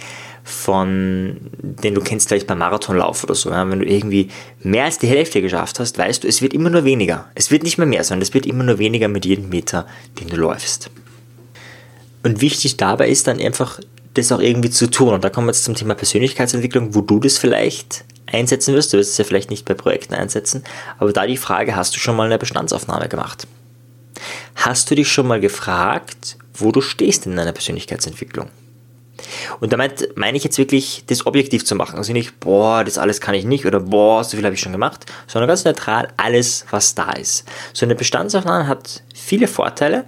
von, 0.48 1.38
den 1.58 1.96
du 1.96 2.02
kennst 2.02 2.28
gleich 2.28 2.46
beim 2.46 2.60
Marathonlauf 2.60 3.24
oder 3.24 3.34
so. 3.34 3.50
Ja, 3.50 3.68
wenn 3.68 3.80
du 3.80 3.86
irgendwie 3.86 4.30
mehr 4.62 4.86
als 4.86 5.00
die 5.00 5.08
Hälfte 5.08 5.42
geschafft 5.42 5.80
hast, 5.80 5.98
weißt 5.98 6.24
du, 6.24 6.28
es 6.28 6.44
wird 6.44 6.54
immer 6.54 6.70
nur 6.70 6.86
weniger. 6.86 7.26
Es 7.34 7.50
wird 7.50 7.64
nicht 7.64 7.80
mehr 7.80 7.88
mehr, 7.88 8.04
sondern 8.04 8.22
es 8.22 8.34
wird 8.36 8.46
immer 8.46 8.64
nur 8.64 8.78
weniger 8.78 9.08
mit 9.08 9.26
jedem 9.26 9.50
Meter, 9.50 9.88
den 10.20 10.28
du 10.28 10.36
läufst. 10.36 10.92
Und 12.22 12.42
wichtig 12.42 12.78
dabei 12.78 13.10
ist 13.10 13.26
dann 13.26 13.42
einfach, 13.42 13.80
das 14.14 14.32
auch 14.32 14.40
irgendwie 14.40 14.70
zu 14.70 14.88
tun. 14.88 15.16
Und 15.16 15.24
da 15.24 15.32
kommen 15.32 15.48
wir 15.48 15.52
jetzt 15.52 15.64
zum 15.64 15.74
Thema 15.74 15.96
Persönlichkeitsentwicklung, 15.96 16.94
wo 16.94 17.02
du 17.02 17.20
das 17.20 17.40
vielleicht 17.40 18.06
einsetzen 18.28 18.76
wirst. 18.76 18.94
Du 18.94 18.98
wirst 18.98 19.14
es 19.14 19.18
ja 19.18 19.24
vielleicht 19.24 19.50
nicht 19.50 19.66
bei 19.66 19.74
Projekten 19.74 20.14
einsetzen, 20.14 20.64
aber 21.00 21.12
da 21.12 21.26
die 21.26 21.38
Frage, 21.38 21.76
hast 21.76 21.96
du 21.96 22.00
schon 22.00 22.16
mal 22.16 22.28
eine 22.28 22.38
Bestandsaufnahme 22.38 23.10
gemacht? 23.10 23.48
Hast 24.56 24.92
du 24.92 24.96
dich 24.96 25.12
schon 25.12 25.28
mal 25.28 25.40
gefragt, 25.40 26.38
wo 26.54 26.72
du 26.72 26.82
stehst 26.82 27.26
in 27.26 27.36
deiner 27.36 27.52
Persönlichkeitsentwicklung? 27.52 28.50
Und 29.60 29.74
damit 29.74 30.16
meine 30.16 30.38
ich 30.38 30.44
jetzt 30.44 30.58
wirklich, 30.58 31.04
das 31.08 31.26
objektiv 31.26 31.66
zu 31.66 31.76
machen. 31.76 31.98
Also 31.98 32.14
nicht, 32.14 32.40
boah, 32.40 32.84
das 32.84 32.98
alles 32.98 33.22
kann 33.22 33.36
ich 33.36 33.46
nicht 33.46 33.66
oder 33.66 33.80
boah, 33.80 34.24
so 34.24 34.38
viel 34.38 34.46
habe 34.46 34.56
ich 34.56 34.62
schon 34.62 34.72
gemacht, 34.72 35.06
sondern 35.28 35.48
ganz 35.48 35.66
neutral 35.66 36.10
alles, 36.18 36.66
was 36.72 36.96
da 36.96 37.12
ist. 37.12 37.46
So 37.74 37.86
eine 37.86 37.96
Bestandsaufnahme 37.96 38.68
hat 38.68 39.04
viele 39.14 39.48
Vorteile. 39.48 40.06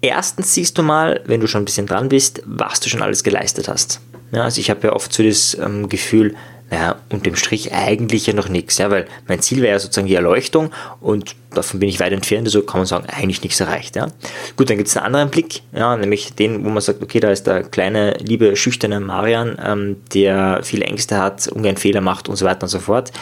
Erstens 0.00 0.52
siehst 0.52 0.76
du 0.76 0.82
mal, 0.82 1.22
wenn 1.24 1.40
du 1.40 1.46
schon 1.46 1.62
ein 1.62 1.64
bisschen 1.64 1.86
dran 1.86 2.08
bist, 2.08 2.42
was 2.44 2.80
du 2.80 2.88
schon 2.88 3.02
alles 3.02 3.24
geleistet 3.24 3.68
hast. 3.68 4.00
Ja, 4.32 4.42
also 4.42 4.60
ich 4.60 4.68
habe 4.68 4.88
ja 4.88 4.92
oft 4.92 5.12
so 5.12 5.22
das 5.22 5.54
ähm, 5.54 5.88
Gefühl, 5.88 6.34
naja, 6.70 6.96
unterm 7.10 7.36
Strich 7.36 7.72
eigentlich 7.72 8.26
ja 8.26 8.32
noch 8.32 8.48
nichts, 8.48 8.78
ja, 8.78 8.90
weil 8.90 9.06
mein 9.28 9.40
Ziel 9.40 9.60
wäre 9.60 9.72
ja 9.72 9.78
sozusagen 9.78 10.06
die 10.06 10.14
Erleuchtung 10.14 10.70
und 11.00 11.36
davon 11.50 11.78
bin 11.78 11.88
ich 11.88 12.00
weit 12.00 12.12
entfernt, 12.12 12.46
also 12.46 12.62
kann 12.62 12.80
man 12.80 12.86
sagen, 12.86 13.06
eigentlich 13.06 13.42
nichts 13.42 13.60
erreicht, 13.60 13.96
ja. 13.96 14.08
Gut, 14.56 14.70
dann 14.70 14.76
gibt 14.76 14.88
es 14.88 14.96
einen 14.96 15.06
anderen 15.06 15.30
Blick, 15.30 15.62
ja, 15.72 15.96
nämlich 15.96 16.34
den, 16.34 16.64
wo 16.64 16.70
man 16.70 16.80
sagt, 16.80 17.02
okay, 17.02 17.20
da 17.20 17.30
ist 17.30 17.46
der 17.46 17.62
kleine, 17.62 18.14
liebe, 18.14 18.56
schüchterne 18.56 19.00
Marian, 19.00 19.58
ähm, 19.62 19.96
der 20.14 20.60
viele 20.62 20.84
Ängste 20.86 21.18
hat, 21.18 21.48
ungern 21.48 21.76
Fehler 21.76 22.00
macht 22.00 22.28
und 22.28 22.36
so 22.36 22.44
weiter 22.44 22.62
und 22.62 22.70
so 22.70 22.80
fort. 22.80 23.12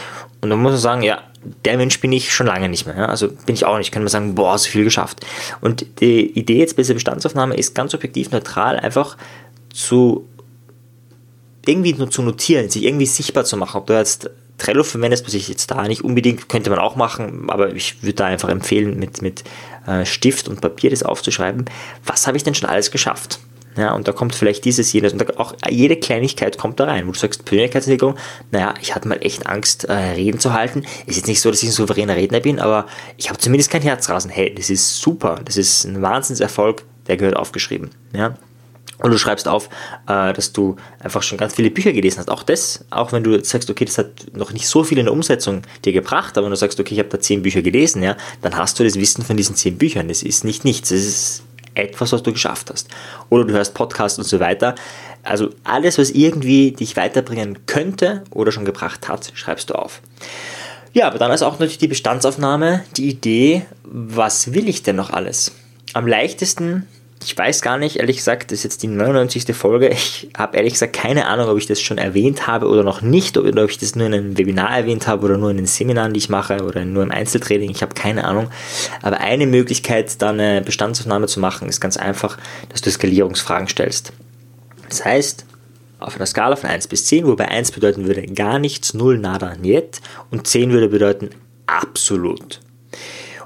Und 0.40 0.50
dann 0.50 0.58
muss 0.61 0.72
man 0.72 0.80
sagen, 0.80 1.02
ja, 1.02 1.22
der 1.64 1.76
Mensch 1.76 2.00
bin 2.00 2.12
ich 2.12 2.32
schon 2.32 2.46
lange 2.46 2.68
nicht 2.68 2.87
mehr. 2.87 2.96
Ja? 2.96 3.06
Also 3.06 3.28
bin 3.28 3.54
ich 3.54 3.64
auch 3.64 3.78
nicht. 3.78 3.92
Kann 3.92 4.02
man 4.02 4.08
sagen, 4.08 4.34
boah, 4.34 4.58
so 4.58 4.68
viel 4.68 4.84
geschafft. 4.84 5.25
Und 5.61 5.87
die 6.00 6.38
Idee 6.38 6.58
jetzt 6.58 6.76
bei 6.76 6.82
dieser 6.82 6.94
Bestandsaufnahme 6.94 7.56
ist 7.56 7.75
ganz 7.75 7.94
objektiv 7.94 8.30
neutral, 8.30 8.78
einfach 8.78 9.16
zu 9.72 10.28
irgendwie 11.66 11.95
nur 11.95 12.11
zu 12.11 12.23
notieren, 12.23 12.71
sich 12.71 12.85
irgendwie 12.85 13.07
sichtbar 13.07 13.45
zu 13.45 13.57
machen. 13.57 13.78
Ob 13.78 13.87
du 13.87 13.95
jetzt 13.95 14.31
Trello 14.59 14.85
verwendest, 14.85 15.26
was 15.26 15.35
ich 15.35 15.49
jetzt 15.49 15.71
da 15.71 15.83
nicht 15.88 16.04
unbedingt, 16.04 16.49
könnte 16.49 16.71
man 16.71 16.78
auch 16.78 16.97
machen, 16.97 17.50
aber 17.50 17.75
ich 17.75 18.02
würde 18.02 18.14
da 18.14 18.26
einfach 18.26 18.49
empfehlen, 18.49 18.99
mit, 18.99 19.23
mit 19.23 19.45
äh, 19.87 20.04
Stift 20.04 20.49
und 20.49 20.61
Papier 20.61 20.90
das 20.90 21.02
aufzuschreiben. 21.02 21.64
Was 22.07 22.26
habe 22.26 22.37
ich 22.37 22.45
denn 22.45 22.54
schon 22.54 22.69
alles 22.69 22.90
geschafft? 22.90 23.40
Ja, 23.76 23.95
und 23.95 24.07
da 24.07 24.12
kommt 24.12 24.35
vielleicht 24.35 24.64
dieses, 24.64 24.92
jenes, 24.92 25.14
und 25.14 25.38
auch 25.38 25.54
jede 25.69 25.97
Kleinigkeit 25.97 26.59
kommt 26.59 26.78
da 26.78 26.85
rein, 26.85 27.07
wo 27.07 27.12
du 27.12 27.19
sagst, 27.19 27.45
Persönlichkeitsentwicklung, 27.45 28.16
naja, 28.50 28.75
ich 28.83 28.95
hatte 28.95 29.09
mal 29.09 29.19
echt 29.23 29.47
Angst, 29.47 29.85
äh, 29.85 29.95
Reden 29.95 30.38
zu 30.38 30.52
halten. 30.52 30.85
Ist 31.07 31.16
jetzt 31.16 31.26
nicht 31.26 31.40
so, 31.40 31.50
dass 31.50 31.62
ich 31.62 31.71
ein 31.71 31.73
souveräner 31.73 32.16
Redner 32.16 32.40
bin, 32.40 32.61
aber 32.61 32.87
ich 33.16 33.31
habe 33.31 33.38
zumindest 33.38 33.71
kein 33.71 33.83
Herzrasen. 33.83 34.31
Hey, 34.31 34.54
das 34.54 34.69
ist 34.69 35.00
super, 35.00 35.40
das 35.45 35.57
ist 35.57 35.85
ein 35.85 36.02
Wahnsinnserfolg, 36.02 36.85
der 37.07 37.16
gehört 37.16 37.37
aufgeschrieben. 37.37 37.90
Ja, 38.14 38.35
und 39.02 39.11
du 39.11 39.18
schreibst 39.18 39.49
auf, 39.49 39.68
äh, 40.06 40.32
dass 40.32 40.52
du 40.52 40.76
einfach 41.00 41.23
schon 41.23 41.37
ganz 41.37 41.54
viele 41.54 41.71
Bücher 41.71 41.92
gelesen 41.92 42.18
hast. 42.18 42.30
Auch 42.30 42.42
das, 42.42 42.85
auch 42.90 43.12
wenn 43.12 43.25
du 43.25 43.42
sagst, 43.44 43.68
okay, 43.68 43.85
das 43.85 43.99
hat 43.99 44.09
noch 44.32 44.52
nicht 44.52 44.68
so 44.68 44.85
viel 44.85 44.99
in 44.99 45.06
der 45.06 45.12
Umsetzung 45.12 45.62
dir 45.85 45.92
gebracht, 45.92 46.38
aber 46.38 46.47
wenn 46.47 46.52
du 46.52 46.56
sagst, 46.56 46.78
okay, 46.78 46.94
ich 46.94 47.00
habe 47.00 47.09
da 47.09 47.21
zehn 47.21 47.42
Bücher 47.42 47.62
gelesen, 47.62 48.02
ja, 48.02 48.16
dann 48.42 48.56
hast 48.56 48.78
du 48.78 48.85
das 48.85 48.94
Wissen 48.94 49.25
von 49.25 49.37
diesen 49.37 49.56
zehn 49.56 49.76
Büchern. 49.76 50.09
Das 50.09 50.23
ist 50.23 50.44
nicht 50.44 50.64
nichts, 50.64 50.90
das 50.90 51.00
ist 51.00 51.42
etwas, 51.75 52.12
was 52.12 52.23
du 52.23 52.32
geschafft 52.32 52.71
hast. 52.71 52.88
Oder 53.28 53.44
du 53.44 53.52
hörst 53.54 53.75
Podcasts 53.75 54.18
und 54.18 54.25
so 54.25 54.38
weiter. 54.38 54.76
Also 55.25 55.50
alles, 55.64 55.99
was 55.99 56.11
irgendwie 56.11 56.73
dich 56.73 56.97
weiterbringen 56.97 57.66
könnte 57.66 58.23
oder 58.30 58.52
schon 58.52 58.64
gebracht 58.64 59.09
hat, 59.09 59.32
schreibst 59.35 59.71
du 59.71 59.75
auf. 59.75 60.00
Ja, 60.92 61.06
aber 61.06 61.18
dann 61.18 61.32
ist 61.32 61.42
auch 61.42 61.52
natürlich 61.52 61.78
die 61.78 61.88
Bestandsaufnahme, 61.88 62.85
die 62.97 63.09
Idee, 63.09 63.66
was 63.82 64.52
will 64.52 64.68
ich 64.68 64.82
denn 64.82 64.97
noch 64.97 65.11
alles? 65.11 65.52
Am 65.94 66.06
leichtesten 66.06 66.87
ich 67.22 67.36
weiß 67.36 67.62
gar 67.62 67.78
nicht, 67.78 67.96
ehrlich 67.96 68.18
gesagt, 68.18 68.50
das 68.50 68.58
ist 68.58 68.64
jetzt 68.64 68.82
die 68.82 68.88
99. 68.88 69.54
Folge. 69.54 69.88
Ich 69.88 70.28
habe 70.36 70.56
ehrlich 70.56 70.74
gesagt 70.74 70.94
keine 70.94 71.26
Ahnung, 71.26 71.48
ob 71.48 71.58
ich 71.58 71.66
das 71.66 71.80
schon 71.80 71.98
erwähnt 71.98 72.46
habe 72.46 72.68
oder 72.68 72.82
noch 72.82 73.02
nicht, 73.02 73.36
oder 73.36 73.64
ob 73.64 73.70
ich 73.70 73.78
das 73.78 73.94
nur 73.94 74.06
in 74.06 74.14
einem 74.14 74.38
Webinar 74.38 74.76
erwähnt 74.76 75.06
habe 75.06 75.24
oder 75.24 75.38
nur 75.38 75.50
in 75.50 75.56
den 75.56 75.66
Seminaren, 75.66 76.12
die 76.12 76.18
ich 76.18 76.28
mache 76.28 76.64
oder 76.64 76.84
nur 76.84 77.02
im 77.02 77.10
Einzeltraining. 77.10 77.70
Ich 77.70 77.82
habe 77.82 77.94
keine 77.94 78.24
Ahnung. 78.24 78.48
Aber 79.02 79.20
eine 79.20 79.46
Möglichkeit, 79.46 80.20
da 80.20 80.30
eine 80.30 80.62
Bestandsaufnahme 80.62 81.26
zu 81.26 81.40
machen, 81.40 81.68
ist 81.68 81.80
ganz 81.80 81.96
einfach, 81.96 82.38
dass 82.68 82.80
du 82.80 82.90
Skalierungsfragen 82.90 83.68
stellst. 83.68 84.12
Das 84.88 85.04
heißt, 85.04 85.46
auf 86.00 86.16
einer 86.16 86.26
Skala 86.26 86.56
von 86.56 86.70
1 86.70 86.88
bis 86.88 87.06
10, 87.06 87.26
wobei 87.26 87.48
1 87.48 87.72
bedeuten 87.72 88.06
würde 88.06 88.22
gar 88.22 88.58
nichts, 88.58 88.94
0, 88.94 89.18
nada, 89.18 89.54
niet 89.54 90.00
und 90.30 90.46
10 90.46 90.72
würde 90.72 90.88
bedeuten 90.88 91.30
absolut. 91.66 92.60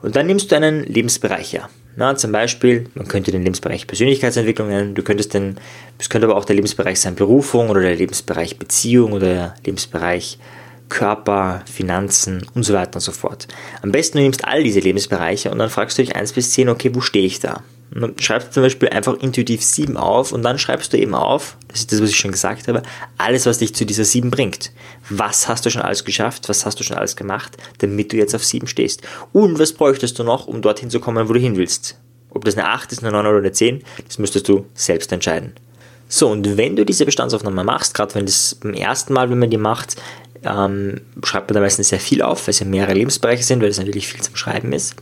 Und 0.03 0.17
dann 0.17 0.27
nimmst 0.27 0.51
du 0.51 0.57
einen 0.57 0.85
Lebensbereich 0.85 1.53
her. 1.53 1.69
Na, 1.97 2.15
zum 2.15 2.31
Beispiel, 2.31 2.89
man 2.95 3.09
könnte 3.09 3.33
den 3.33 3.43
Lebensbereich 3.43 3.87
Persönlichkeitsentwicklung 3.87 4.69
nennen, 4.69 4.95
du 4.95 5.03
könntest 5.03 5.33
den, 5.33 5.57
es 5.99 6.11
könnte 6.11 6.27
aber 6.27 6.37
auch 6.37 6.45
der 6.45 6.57
Lebensbereich 6.57 7.01
sein 7.01 7.15
Berufung 7.15 7.71
oder 7.71 7.81
der 7.81 7.97
Lebensbereich 7.97 8.59
Beziehung 8.59 9.13
oder 9.13 9.27
der 9.27 9.55
Lebensbereich 9.65 10.39
Körper, 10.91 11.63
Finanzen 11.71 12.47
und 12.55 12.65
so 12.65 12.75
weiter 12.75 12.97
und 12.97 13.01
so 13.01 13.13
fort. 13.13 13.49
Am 13.83 13.93
besten 13.93 14.19
du 14.19 14.25
nimmst 14.25 14.45
all 14.45 14.63
diese 14.63 14.81
Lebensbereiche 14.81 15.51
und 15.51 15.59
dann 15.59 15.71
fragst 15.71 15.97
du 15.97 16.03
dich 16.03 16.15
1 16.15 16.35
bis 16.35 16.53
10, 16.53 16.69
okay, 16.69 16.95
wo 16.95 17.01
stehe 17.01 17.27
ich 17.27 17.41
da? 17.41 17.63
Und 17.95 18.01
dann 18.01 18.15
schreibst 18.19 18.49
du 18.49 18.53
zum 18.53 18.63
Beispiel 18.65 18.89
einfach 18.91 19.15
intuitiv 19.15 19.63
7 19.63 19.97
auf 19.97 20.33
und 20.33 20.43
dann 20.43 20.59
schreibst 20.59 20.93
du 20.93 20.99
eben 20.99 21.15
auf, 21.15 21.57
das 21.69 21.81
ist 21.81 21.93
das, 21.93 22.03
was 22.03 22.11
ich 22.11 22.17
schon 22.19 22.33
gesagt 22.33 22.69
habe, 22.69 22.83
alles, 23.17 23.47
was 23.47 23.59
dich 23.59 23.75
zu 23.75 23.87
dieser 23.87 24.05
7 24.05 24.31
bringt. 24.31 24.71
Was 25.09 25.49
hast 25.49 25.65
du 25.65 25.71
schon 25.71 25.83
alles 25.83 26.05
geschafft? 26.05 26.49
Was 26.49 26.67
hast 26.67 26.81
du 26.81 26.85
schon 26.85 26.97
alles 26.97 27.17
gemacht, 27.17 27.57
damit 27.79 28.13
du 28.13 28.17
jetzt 28.17 28.35
auf 28.35 28.45
7 28.45 28.67
stehst? 28.67 29.03
Und 29.33 29.59
was 29.59 29.73
bräuchtest 29.73 30.19
du 30.19 30.25
noch, 30.25 30.47
um 30.47 30.63
dorthin 30.63 30.91
zu 30.91 31.01
kommen, 31.01 31.29
wo 31.29 31.33
du 31.33 31.41
hin 31.41 31.57
willst? 31.57 31.99
Ob 32.31 32.45
das 32.45 32.57
eine 32.57 32.69
8 32.69 32.93
ist, 32.93 33.03
eine 33.03 33.13
9 33.13 33.27
oder 33.27 33.39
eine 33.39 33.53
10, 33.53 33.83
das 34.07 34.19
müsstest 34.19 34.49
du 34.49 34.67
selbst 34.75 35.13
entscheiden. 35.13 35.55
So, 36.09 36.29
und 36.29 36.57
wenn 36.57 36.77
du 36.77 36.85
diese 36.85 37.05
Bestandsaufnahme 37.05 37.65
machst, 37.65 37.95
gerade 37.95 38.15
wenn 38.15 38.27
das 38.27 38.57
beim 38.57 38.75
ersten 38.75 39.13
Mal, 39.13 39.31
wenn 39.31 39.39
man 39.39 39.51
die 39.51 39.57
macht, 39.57 39.97
ähm, 40.45 41.01
schreibt 41.25 41.51
man 41.51 41.55
da 41.55 41.61
meistens 41.61 41.89
sehr 41.89 42.01
viel 42.01 42.23
auf, 42.23 42.47
weil 42.47 42.51
es 42.51 42.61
ja 42.61 42.67
mehrere 42.67 42.95
Lebensbereiche 42.95 43.43
sind, 43.43 43.61
weil 43.61 43.71
es 43.71 43.79
natürlich 43.79 44.07
viel 44.07 44.21
zum 44.21 44.37
Schreiben 44.37 44.73
ist. 44.73 44.95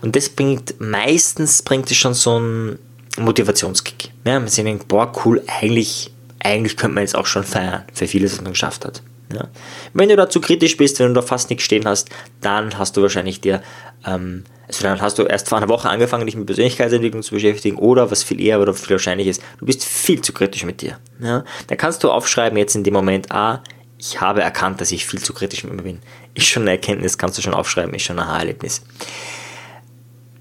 Und 0.00 0.16
das 0.16 0.28
bringt, 0.28 0.80
meistens 0.80 1.62
bringt 1.62 1.90
es 1.90 1.96
schon 1.96 2.14
so 2.14 2.36
einen 2.36 2.78
Motivationskick. 3.18 4.10
Ja, 4.24 4.38
man 4.38 4.48
sich 4.48 4.64
denkt, 4.64 4.88
boah, 4.88 5.12
cool, 5.24 5.42
eigentlich, 5.46 6.10
eigentlich 6.40 6.76
könnte 6.76 6.94
man 6.94 7.02
jetzt 7.02 7.14
auch 7.14 7.26
schon 7.26 7.44
feiern 7.44 7.84
für 7.92 8.06
vieles, 8.06 8.32
was 8.32 8.40
man 8.40 8.52
geschafft 8.52 8.84
hat. 8.84 9.02
Ja. 9.32 9.48
Wenn 9.92 10.08
du 10.08 10.16
da 10.16 10.30
zu 10.30 10.40
kritisch 10.40 10.76
bist, 10.76 10.98
wenn 10.98 11.08
du 11.08 11.20
da 11.20 11.22
fast 11.22 11.50
nichts 11.50 11.64
stehen 11.64 11.84
hast, 11.84 12.08
dann 12.40 12.78
hast 12.78 12.96
du 12.96 13.02
wahrscheinlich 13.02 13.40
dir, 13.40 13.62
ähm, 14.06 14.44
also 14.66 14.82
dann 14.84 15.00
hast 15.00 15.18
du 15.18 15.24
erst 15.24 15.48
vor 15.48 15.58
einer 15.58 15.68
Woche 15.68 15.88
angefangen, 15.88 16.26
dich 16.26 16.36
mit 16.36 16.46
Persönlichkeitsentwicklung 16.46 17.22
zu 17.22 17.34
beschäftigen 17.34 17.76
oder 17.76 18.10
was 18.10 18.22
viel 18.22 18.40
eher 18.40 18.60
oder 18.60 18.72
viel 18.72 18.90
wahrscheinlich 18.90 19.26
ist, 19.26 19.42
du 19.58 19.66
bist 19.66 19.84
viel 19.84 20.22
zu 20.22 20.32
kritisch 20.32 20.64
mit 20.64 20.80
dir. 20.80 20.98
Ja. 21.20 21.44
Dann 21.66 21.78
kannst 21.78 22.02
du 22.04 22.10
aufschreiben 22.10 22.56
jetzt 22.56 22.74
in 22.74 22.84
dem 22.84 22.94
Moment, 22.94 23.30
ah, 23.30 23.62
ich 23.98 24.20
habe 24.20 24.42
erkannt, 24.42 24.80
dass 24.80 24.92
ich 24.92 25.06
viel 25.06 25.20
zu 25.20 25.34
kritisch 25.34 25.64
mit 25.64 25.74
mir 25.74 25.82
bin. 25.82 25.98
Ist 26.34 26.46
schon 26.46 26.62
eine 26.62 26.72
Erkenntnis, 26.72 27.18
kannst 27.18 27.36
du 27.36 27.42
schon 27.42 27.54
aufschreiben, 27.54 27.92
ist 27.94 28.02
schon 28.02 28.18
ein 28.18 28.26
Aha-Erlebnis. 28.26 28.82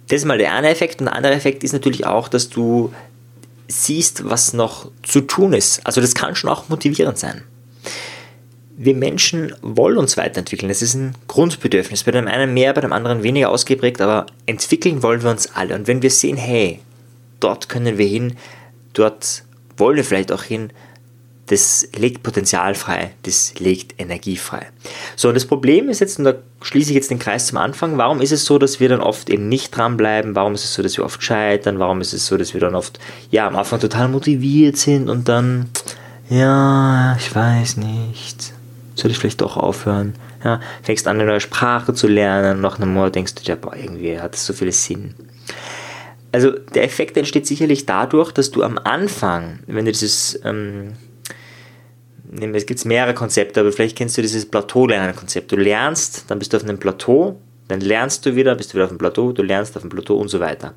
Das 0.08 0.20
ist 0.20 0.25
mal 0.25 0.38
der 0.38 0.53
eine 0.53 0.70
Effekt. 0.70 1.01
Und 1.01 1.06
der 1.06 1.15
andere 1.15 1.34
Effekt 1.34 1.63
ist 1.63 1.74
natürlich 1.74 2.06
auch, 2.06 2.27
dass 2.27 2.50
du 2.50 2.94
siehst, 3.67 4.29
was 4.29 4.53
noch 4.53 4.91
zu 5.03 5.22
tun 5.22 5.53
ist. 5.53 5.86
Also 5.86 6.00
das 6.00 6.13
kann 6.13 6.36
schon 6.36 6.50
auch 6.50 6.70
motivierend 6.70 7.17
sein. 7.17 7.44
Wir 8.80 8.94
Menschen 8.94 9.54
wollen 9.62 9.98
uns 9.98 10.18
weiterentwickeln. 10.18 10.70
Das 10.70 10.84
ist 10.84 10.94
ein 10.94 11.16
Grundbedürfnis. 11.28 12.04
Bei 12.04 12.12
dem 12.12 12.28
einen 12.28 12.54
mehr, 12.54 12.74
bei 12.74 12.82
dem 12.82 12.94
anderen 12.94 13.24
weniger 13.24 13.50
ausgeprägt, 13.50 14.00
aber 14.02 14.28
entwickeln 14.46 15.02
wollen 15.02 15.24
wir 15.24 15.32
uns 15.32 15.56
alle. 15.56 15.74
Und 15.74 15.88
wenn 15.88 16.04
wir 16.04 16.12
sehen, 16.12 16.38
hey, 16.38 16.80
dort 17.40 17.70
können 17.70 17.98
wir 17.98 18.06
hin, 18.06 18.38
dort 18.94 19.44
wollen 19.78 19.98
wir 19.98 20.04
vielleicht 20.04 20.32
auch 20.32 20.44
hin, 20.44 20.70
das 21.48 21.88
legt 21.98 22.24
Potenzial 22.24 22.76
frei, 22.76 23.12
das 23.24 23.58
legt 23.58 24.00
Energie 24.00 24.36
frei. 24.36 24.68
So, 25.16 25.30
und 25.30 25.34
das 25.34 25.46
Problem 25.46 25.90
ist 25.90 26.00
jetzt, 26.00 26.20
und 26.20 26.26
da 26.26 26.36
schließe 26.62 26.92
ich 26.92 26.96
jetzt 26.96 27.10
den 27.10 27.20
Kreis 27.20 27.48
zum 27.48 27.58
Anfang, 27.58 27.98
warum 27.98 28.22
ist 28.22 28.34
es 28.34 28.46
so, 28.46 28.60
dass 28.60 28.80
wir 28.80 28.90
dann 28.90 29.00
oft 29.00 29.30
eben 29.30 29.48
nicht 29.48 29.76
dranbleiben? 29.76 30.36
Warum 30.36 30.54
ist 30.54 30.66
es 30.66 30.74
so, 30.74 30.84
dass 30.84 30.98
wir 30.98 31.06
oft 31.06 31.24
scheitern? 31.24 31.80
Warum 31.80 32.02
ist 32.02 32.14
es 32.14 32.28
so, 32.28 32.38
dass 32.38 32.54
wir 32.54 32.62
dann 32.62 32.76
oft, 32.76 33.00
ja, 33.32 33.48
am 33.48 33.56
Anfang 33.56 33.80
total 33.80 34.10
motiviert 34.10 34.78
sind 34.78 35.10
und 35.10 35.30
dann, 35.30 35.70
ja, 36.30 37.16
ich 37.18 37.34
weiß 37.34 37.78
nicht, 37.78 38.54
soll 38.98 39.12
ich 39.12 39.18
vielleicht 39.18 39.42
doch 39.42 39.58
aufhören? 39.58 40.13
Ja, 40.44 40.60
fängst 40.84 41.08
an, 41.08 41.18
eine 41.18 41.30
neue 41.30 41.39
Sprache 41.39 41.94
zu 41.94 42.08
lernen 42.08 42.58
und 42.58 42.62
nach 42.62 42.80
einem 42.80 42.94
Monat 42.94 43.16
denkst 43.16 43.36
du 43.36 43.44
dir, 43.44 43.56
boah, 43.56 43.75
irgendwie 43.75 44.20
hat 44.20 44.34
das 44.34 44.46
so 44.46 44.54
viel 44.54 44.72
Sinn. 44.72 45.16
Also 46.32 46.51
der 46.51 46.84
Effekt 46.84 47.16
entsteht 47.18 47.48
sicherlich 47.48 47.86
dadurch, 47.86 48.32
dass 48.32 48.51
du 48.51 48.63
am 48.63 48.77
Anfang, 48.77 49.60
wenn 49.68 49.86
du 49.86 49.92
dieses 49.92 50.39
ähm, 50.44 50.94
es 52.54 52.66
gibt 52.66 52.84
mehrere 52.86 53.13
Konzepte, 53.13 53.62
aber 53.62 53.72
vielleicht 53.72 53.98
kennst 53.98 54.18
du 54.18 54.22
dieses 54.22 54.46
Plateau-Lernen-Konzept. 54.46 55.50
Du 55.51 55.56
lernst, 55.56 56.25
dann 56.27 56.39
bist 56.39 56.51
du 56.51 56.58
auf 56.58 56.63
einem 56.63 56.77
Plateau, 56.77 57.39
dann 57.70 57.80
lernst 57.80 58.25
du 58.25 58.36
wieder, 58.36 58.54
bist 58.56 58.72
du 58.72 58.74
wieder 58.75 58.84
auf 58.84 58.92
dem 58.92 58.98
Plateau, 58.98 59.32
du 59.32 59.44
lernst 59.44 59.75
auf 59.77 59.82
dem 59.84 59.89
Plateau 59.89 60.18
und 60.18 60.27
so 60.27 60.42
weiter. 60.42 60.74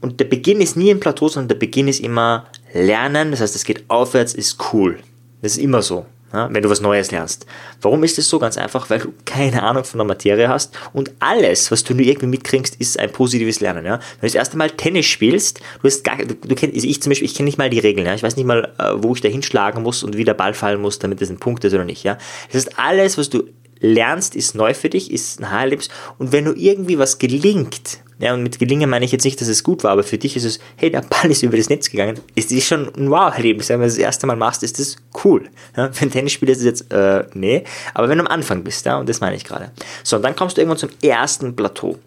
Und 0.00 0.18
der 0.18 0.24
Beginn 0.24 0.60
ist 0.60 0.76
nie 0.76 0.90
im 0.90 0.98
Plateau, 0.98 1.28
sondern 1.28 1.48
der 1.48 1.56
Beginn 1.56 1.86
ist 1.86 2.00
immer 2.00 2.46
Lernen, 2.72 3.30
das 3.30 3.40
heißt, 3.40 3.54
es 3.54 3.64
geht 3.64 3.84
aufwärts, 3.88 4.34
ist 4.34 4.58
cool. 4.72 4.98
Das 5.42 5.52
ist 5.52 5.58
immer 5.58 5.82
so 5.82 6.06
ja, 6.32 6.48
wenn 6.52 6.62
du 6.62 6.70
was 6.70 6.80
Neues 6.80 7.10
lernst. 7.10 7.46
Warum 7.80 8.04
ist 8.04 8.16
das 8.16 8.28
so? 8.28 8.38
Ganz 8.38 8.56
einfach, 8.56 8.88
weil 8.88 9.00
du 9.00 9.12
keine 9.24 9.62
Ahnung 9.62 9.84
von 9.84 9.98
der 9.98 10.06
Materie 10.06 10.48
hast 10.48 10.76
und 10.92 11.10
alles, 11.18 11.70
was 11.70 11.82
du 11.82 11.94
nur 11.94 12.06
irgendwie 12.06 12.28
mitkriegst, 12.28 12.76
ist 12.76 12.98
ein 12.98 13.10
positives 13.10 13.60
Lernen. 13.60 13.84
Ja? 13.84 13.94
Wenn 13.94 14.20
du 14.20 14.26
das 14.26 14.34
erste 14.34 14.56
Mal 14.56 14.70
Tennis 14.70 15.06
spielst, 15.06 15.60
du 15.82 15.88
hast 15.88 16.04
gar, 16.04 16.16
du, 16.18 16.34
du 16.34 16.54
kennst, 16.54 16.76
also 16.76 16.86
ich 16.86 17.02
zum 17.02 17.10
Beispiel, 17.10 17.26
ich 17.26 17.34
kenne 17.34 17.46
nicht 17.46 17.58
mal 17.58 17.68
die 17.68 17.80
Regeln. 17.80 18.06
Ja? 18.06 18.14
Ich 18.14 18.22
weiß 18.22 18.36
nicht 18.36 18.46
mal, 18.46 18.72
äh, 18.78 18.92
wo 18.96 19.14
ich 19.14 19.20
da 19.20 19.28
hinschlagen 19.28 19.82
muss 19.82 20.02
und 20.02 20.16
wie 20.16 20.24
der 20.24 20.34
Ball 20.34 20.54
fallen 20.54 20.80
muss, 20.80 20.98
damit 21.00 21.20
das 21.20 21.30
ein 21.30 21.38
Punkt 21.38 21.64
ist 21.64 21.74
oder 21.74 21.84
nicht. 21.84 22.04
Ja? 22.04 22.16
Das 22.52 22.66
heißt, 22.66 22.78
alles, 22.78 23.18
was 23.18 23.28
du 23.28 23.44
lernst, 23.80 24.36
ist 24.36 24.54
neu 24.54 24.74
für 24.74 24.88
dich, 24.88 25.10
ist 25.10 25.40
ein 25.40 25.50
Haarlips. 25.50 25.88
Und 26.18 26.32
wenn 26.32 26.44
du 26.44 26.52
irgendwie 26.52 26.98
was 26.98 27.18
gelingt, 27.18 28.00
ja, 28.20 28.34
und 28.34 28.42
mit 28.42 28.58
gelingen 28.58 28.90
meine 28.90 29.04
ich 29.04 29.12
jetzt 29.12 29.24
nicht, 29.24 29.40
dass 29.40 29.48
es 29.48 29.64
gut 29.64 29.82
war, 29.82 29.92
aber 29.92 30.02
für 30.02 30.18
dich 30.18 30.36
ist 30.36 30.44
es, 30.44 30.60
hey, 30.76 30.90
der 30.90 31.00
Ball 31.00 31.30
ist 31.30 31.42
über 31.42 31.56
das 31.56 31.70
Netz 31.70 31.90
gegangen, 31.90 32.20
ist 32.34 32.52
das 32.52 32.64
schon 32.64 32.94
ein 32.94 33.10
Wow-Erlebnis. 33.10 33.70
Wenn 33.70 33.80
du 33.80 33.86
das 33.86 33.96
erste 33.96 34.26
Mal 34.26 34.36
machst, 34.36 34.62
ist 34.62 34.78
das 34.78 34.96
cool. 35.24 35.48
Ja, 35.76 35.90
für 35.90 36.04
ein 36.04 36.10
Tennisspieler 36.10 36.52
ist 36.52 36.58
es 36.58 36.64
jetzt, 36.64 36.92
äh, 36.92 37.24
nee, 37.32 37.64
aber 37.94 38.08
wenn 38.08 38.18
du 38.18 38.24
am 38.24 38.30
Anfang 38.30 38.62
bist, 38.62 38.84
ja, 38.84 38.98
und 38.98 39.08
das 39.08 39.20
meine 39.20 39.36
ich 39.36 39.44
gerade. 39.44 39.70
So, 40.04 40.16
und 40.16 40.22
dann 40.22 40.36
kommst 40.36 40.56
du 40.56 40.60
irgendwann 40.60 40.78
zum 40.78 40.90
ersten 41.02 41.56
Plateau. 41.56 41.98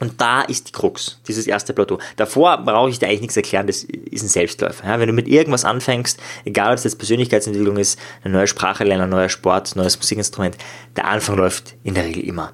Und 0.00 0.20
da 0.20 0.42
ist 0.42 0.68
die 0.68 0.72
Krux, 0.72 1.20
dieses 1.26 1.46
erste 1.46 1.72
Plateau. 1.72 1.98
Davor 2.16 2.58
brauche 2.58 2.90
ich 2.90 2.98
dir 2.98 3.06
eigentlich 3.06 3.22
nichts 3.22 3.36
erklären, 3.36 3.66
das 3.66 3.82
ist 3.84 4.22
ein 4.22 4.28
Selbstläufer. 4.28 4.86
Ja, 4.86 5.00
wenn 5.00 5.08
du 5.08 5.12
mit 5.12 5.28
irgendwas 5.28 5.64
anfängst, 5.64 6.20
egal 6.44 6.70
ob 6.70 6.78
es 6.78 6.84
jetzt 6.84 6.98
Persönlichkeitsentwicklung 6.98 7.76
ist, 7.76 7.98
eine 8.22 8.34
neue 8.34 8.46
Sprache 8.46 8.84
lernen, 8.84 9.04
ein 9.04 9.10
neuer 9.10 9.28
Sport, 9.28 9.74
neues 9.76 9.96
Musikinstrument, 9.96 10.56
der 10.96 11.06
Anfang 11.06 11.36
läuft 11.36 11.74
in 11.82 11.94
der 11.94 12.04
Regel 12.04 12.22
immer. 12.24 12.52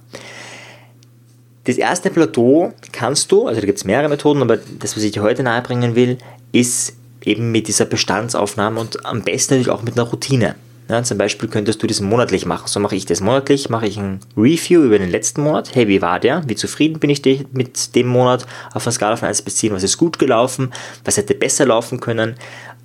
Das 1.65 1.79
erste 1.79 2.11
Plateau 2.11 2.75
kannst 2.93 3.33
du, 3.33 3.47
also 3.47 3.61
da 3.61 3.67
gibt 3.67 3.79
es 3.79 3.85
mehrere 3.85 4.11
Methoden, 4.11 4.43
aber 4.43 4.59
das, 4.59 4.97
was 4.97 5.03
ich 5.03 5.13
dir 5.13 5.23
heute 5.23 5.43
nahebringen 5.43 5.95
will, 5.95 6.19
ist 6.53 6.95
eben 7.25 7.53
mit 7.53 7.69
dieser 7.69 7.87
Bestandsaufnahme 7.87 8.79
und 8.79 9.07
am 9.07 9.23
besten 9.23 9.55
natürlich 9.55 9.71
auch 9.71 9.83
mit 9.83 9.99
einer 9.99 10.07
Routine. 10.07 10.57
Ja, 10.91 11.03
zum 11.03 11.17
Beispiel 11.17 11.49
könntest 11.49 11.83
du 11.83 11.87
das 11.87 12.03
monatlich 12.03 12.45
machen. 12.45 12.67
So 12.67 12.79
mache 12.79 12.95
ich 12.95 13.07
das 13.07 13.23
monatlich, 13.23 13.71
mache 13.71 13.87
ich 13.87 13.97
ein 13.97 14.21
Review 14.37 14.83
über 14.83 14.99
den 14.99 15.11
letzten 15.11 15.41
Monat. 15.41 15.75
Hey, 15.75 15.89
wie 15.89 16.03
war 16.03 16.21
der? 16.21 16.43
Wie 16.47 16.57
zufrieden 16.57 16.99
bin 16.99 17.09
ich 17.09 17.23
mit 17.53 17.95
dem 17.95 18.07
Monat 18.09 18.47
auf 18.75 18.87
einer 18.87 18.93
Skala 18.93 19.17
von 19.17 19.29
1 19.29 19.41
bis 19.43 19.57
10? 19.57 19.73
Was 19.73 19.83
ist 19.83 19.97
gut 19.97 20.19
gelaufen? 20.19 20.75
Was 21.07 21.17
hätte 21.17 21.35
besser 21.35 21.65
laufen 21.65 22.01
können? 22.01 22.35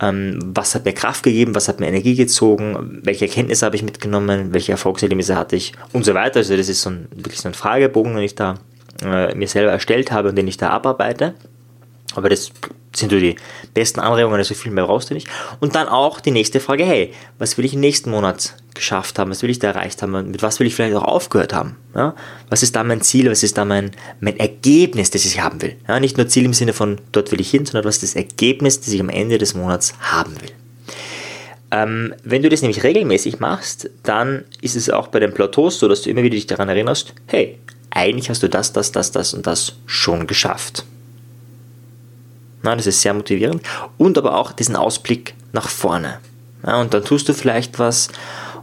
Ähm, 0.02 0.40
was 0.54 0.76
hat 0.76 0.86
mir 0.86 0.94
Kraft 0.94 1.24
gegeben? 1.24 1.56
Was 1.56 1.68
hat 1.68 1.82
mir 1.82 1.88
Energie 1.88 2.16
gezogen? 2.16 3.02
Welche 3.04 3.26
Erkenntnisse 3.26 3.66
habe 3.66 3.76
ich 3.76 3.84
mitgenommen? 3.84 4.54
Welche 4.54 4.72
Erfolgserlebnisse 4.72 5.36
hatte 5.36 5.58
ich? 5.58 5.74
Und 5.92 6.06
so 6.06 6.14
weiter. 6.14 6.38
Also 6.38 6.56
das 6.56 6.70
ist 6.70 6.82
so 6.82 6.92
ein, 6.92 7.10
wirklich 7.14 7.42
so 7.42 7.50
ein 7.50 7.54
Fragebogen, 7.54 8.16
den 8.16 8.24
ich 8.24 8.36
da 8.36 8.56
äh, 9.04 9.36
mir 9.36 9.48
selber 9.48 9.72
erstellt 9.72 10.12
habe 10.12 10.30
und 10.30 10.36
den 10.36 10.48
ich 10.48 10.58
da 10.58 10.70
abarbeite. 10.70 11.34
Aber 12.16 12.30
das 12.30 12.52
sind 12.96 13.12
so 13.12 13.20
die 13.20 13.36
besten 13.74 14.00
Anregungen, 14.00 14.38
also 14.38 14.56
viel 14.56 14.72
mehr 14.72 14.86
brauchst 14.86 15.10
du 15.10 15.14
nicht. 15.14 15.28
Und 15.60 15.76
dann 15.76 15.88
auch 15.88 16.20
die 16.20 16.32
nächste 16.32 16.60
Frage, 16.60 16.84
hey, 16.84 17.14
was 17.38 17.58
will 17.58 17.66
ich 17.66 17.74
im 17.74 17.80
nächsten 17.80 18.10
Monat 18.10 18.56
geschafft 18.74 19.20
haben, 19.20 19.30
was 19.30 19.44
will 19.44 19.50
ich 19.50 19.60
da 19.60 19.70
erreicht 19.70 20.02
haben, 20.02 20.32
mit 20.32 20.42
was 20.42 20.60
will 20.60 20.68
ich 20.68 20.76
vielleicht 20.76 20.96
auch 20.96 21.04
aufgehört 21.04 21.54
haben? 21.54 21.76
Ja? 21.96 22.16
Was 22.50 22.64
ist 22.64 22.76
da 22.76 22.84
mein 22.84 23.02
Ziel, 23.02 23.30
was 23.30 23.44
ist 23.44 23.58
da 23.58 23.66
mein, 23.66 23.92
mein 24.22 24.40
Ergebnis, 24.40 25.12
das 25.12 25.26
ich 25.26 25.40
haben 25.42 25.62
will? 25.62 25.76
Ja? 25.88 26.00
Nicht 26.00 26.18
nur 26.18 26.28
Ziel 26.28 26.46
im 26.46 26.54
Sinne 26.54 26.74
von, 26.74 27.00
dort 27.12 27.32
will 27.32 27.42
ich 27.42 27.52
hin, 27.52 27.66
sondern 27.66 27.86
was 27.86 27.96
ist 27.96 28.16
das 28.16 28.16
Ergebnis, 28.16 28.80
das 28.80 28.90
ich 28.90 29.02
am 29.02 29.10
Ende 29.10 29.38
des 29.38 29.54
Monats 29.54 29.94
haben 30.00 30.40
will. 30.42 30.52
Ähm, 31.72 32.16
wenn 32.24 32.42
du 32.42 32.50
das 32.50 32.62
nämlich 32.62 32.84
regelmäßig 32.84 33.40
machst, 33.40 33.90
dann 34.02 34.46
ist 34.62 34.76
es 34.76 34.90
auch 34.90 35.08
bei 35.08 35.20
den 35.20 35.34
Plateaus 35.34 35.78
so, 35.78 35.88
dass 35.88 36.02
du 36.02 36.10
immer 36.10 36.24
wieder 36.24 36.36
dich 36.36 36.48
daran 36.48 36.70
erinnerst, 36.70 37.14
hey, 37.28 37.60
eigentlich 37.92 38.30
hast 38.30 38.44
du 38.44 38.50
das, 38.50 38.74
das, 38.74 38.92
das, 38.92 39.12
das 39.12 39.34
und 39.34 39.48
das 39.48 39.74
schon 39.86 40.28
geschafft. 40.28 40.86
Na, 42.62 42.76
das 42.76 42.88
ist 42.88 43.02
sehr 43.02 43.14
motivierend. 43.14 43.62
Und 43.98 44.18
aber 44.18 44.36
auch 44.36 44.52
diesen 44.52 44.76
Ausblick 44.76 45.34
nach 45.54 45.70
vorne. 45.70 46.20
Ja, 46.66 46.82
und 46.82 46.94
dann 46.94 47.06
tust 47.06 47.30
du 47.30 47.34
vielleicht 47.34 47.80
was 47.80 48.10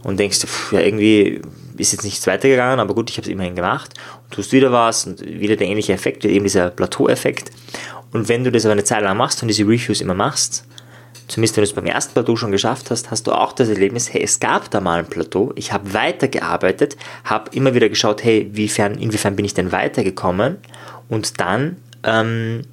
und 0.03 0.19
denkst, 0.19 0.39
pff, 0.41 0.73
ja, 0.73 0.81
irgendwie 0.81 1.41
ist 1.77 1.91
jetzt 1.91 2.03
nichts 2.03 2.25
weitergegangen, 2.27 2.79
aber 2.79 2.93
gut, 2.93 3.09
ich 3.09 3.17
habe 3.17 3.27
es 3.27 3.31
immerhin 3.31 3.55
gemacht. 3.55 3.93
Und 4.23 4.33
tust 4.33 4.51
wieder 4.51 4.71
was 4.71 5.05
und 5.05 5.21
wieder 5.21 5.55
der 5.55 5.67
ähnliche 5.67 5.93
Effekt, 5.93 6.25
eben 6.25 6.45
dieser 6.45 6.69
Plateau-Effekt. 6.69 7.51
Und 8.11 8.29
wenn 8.29 8.43
du 8.43 8.51
das 8.51 8.65
aber 8.65 8.73
eine 8.73 8.83
Zeit 8.83 9.03
lang 9.03 9.17
machst 9.17 9.41
und 9.41 9.47
diese 9.47 9.63
Reviews 9.63 10.01
immer 10.01 10.13
machst, 10.13 10.65
zumindest 11.27 11.57
wenn 11.57 11.63
du 11.63 11.69
es 11.69 11.73
beim 11.73 11.85
ersten 11.85 12.13
Plateau 12.13 12.35
schon 12.35 12.51
geschafft 12.51 12.91
hast, 12.91 13.11
hast 13.11 13.27
du 13.27 13.31
auch 13.31 13.53
das 13.53 13.69
Erlebnis, 13.69 14.13
hey, 14.13 14.23
es 14.23 14.39
gab 14.39 14.69
da 14.71 14.79
mal 14.79 14.99
ein 14.99 15.07
Plateau, 15.07 15.51
ich 15.55 15.73
habe 15.73 15.93
weitergearbeitet, 15.93 16.97
habe 17.23 17.51
immer 17.53 17.73
wieder 17.73 17.89
geschaut, 17.89 18.23
hey, 18.23 18.49
wiefern, 18.53 18.95
inwiefern 18.95 19.35
bin 19.35 19.45
ich 19.45 19.53
denn 19.53 19.71
weitergekommen 19.71 20.57
und 21.09 21.39
dann 21.39 21.77
ähm, 22.03 22.63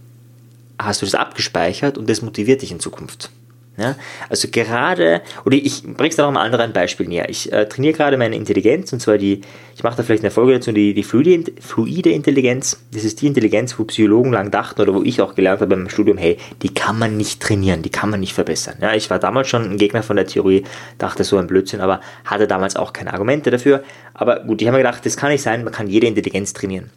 hast 0.78 1.02
du 1.02 1.06
das 1.06 1.14
abgespeichert 1.14 1.99
und 1.99 2.08
das 2.08 2.23
motiviert 2.23 2.62
dich 2.62 2.70
in 2.70 2.80
Zukunft. 2.80 3.30
Ja, 3.76 3.97
also 4.28 4.47
gerade, 4.52 5.21
oder 5.45 5.57
ich 5.57 5.83
bringe 5.83 6.09
es 6.09 6.14
da 6.14 6.25
noch 6.25 6.33
mal 6.33 6.43
andere 6.43 6.62
ein 6.62 6.73
Beispiel 6.73 7.09
näher. 7.09 7.28
Ich 7.28 7.52
äh, 7.52 7.69
trainiere 7.69 7.95
gerade 7.95 8.16
meine 8.16 8.37
Intelligenz 8.37 8.93
und 8.93 9.00
zwar 9.00 9.19
die, 9.19 9.40
ich 9.75 9.83
mache 9.83 9.97
da 9.97 10.04
vielleicht 10.04 10.23
eine 10.23 10.31
Folge 10.31 10.52
dazu, 10.54 10.71
die, 10.71 10.95
die 10.95 11.02
fluide, 11.02 11.50
fluide 11.61 12.11
Intelligenz. 12.11 12.81
Das 12.93 13.02
ist 13.02 13.21
die 13.21 13.26
Intelligenz, 13.26 13.76
wo 13.76 13.85
Psychologen 13.85 14.33
lang 14.33 14.52
dachten 14.52 14.81
oder 14.81 14.95
wo 14.95 15.02
ich 15.02 15.21
auch 15.21 15.35
gelernt 15.35 15.61
habe 15.61 15.75
beim 15.75 15.88
Studium, 15.88 16.19
hey, 16.19 16.38
die 16.62 16.73
kann 16.73 17.00
man 17.00 17.16
nicht 17.16 17.43
trainieren, 17.43 17.83
die 17.83 17.90
kann 17.90 18.11
man 18.11 18.21
nicht 18.21 18.35
verbessern. 18.35 18.76
Ja, 18.81 18.95
ich 18.95 19.11
war 19.11 19.19
damals 19.19 19.49
schon 19.49 19.64
ein 19.64 19.76
Gegner 19.76 20.04
von 20.04 20.14
der 20.14 20.26
Theorie, 20.26 20.62
dachte 20.99 21.25
so 21.25 21.37
ein 21.38 21.49
Blödsinn, 21.49 21.81
aber 21.81 22.00
hatte 22.25 22.47
damals 22.47 22.76
auch 22.76 22.93
keine 22.93 23.12
Argumente 23.12 23.50
dafür. 23.50 23.83
Aber 24.14 24.38
gut, 24.40 24.62
ich 24.62 24.69
habe 24.69 24.78
mir 24.78 24.85
gedacht, 24.85 25.04
das 25.04 25.16
kann 25.16 25.33
nicht 25.33 25.43
sein, 25.43 25.64
man 25.64 25.73
kann 25.73 25.88
jede 25.88 26.07
Intelligenz 26.07 26.52
trainieren. 26.52 26.90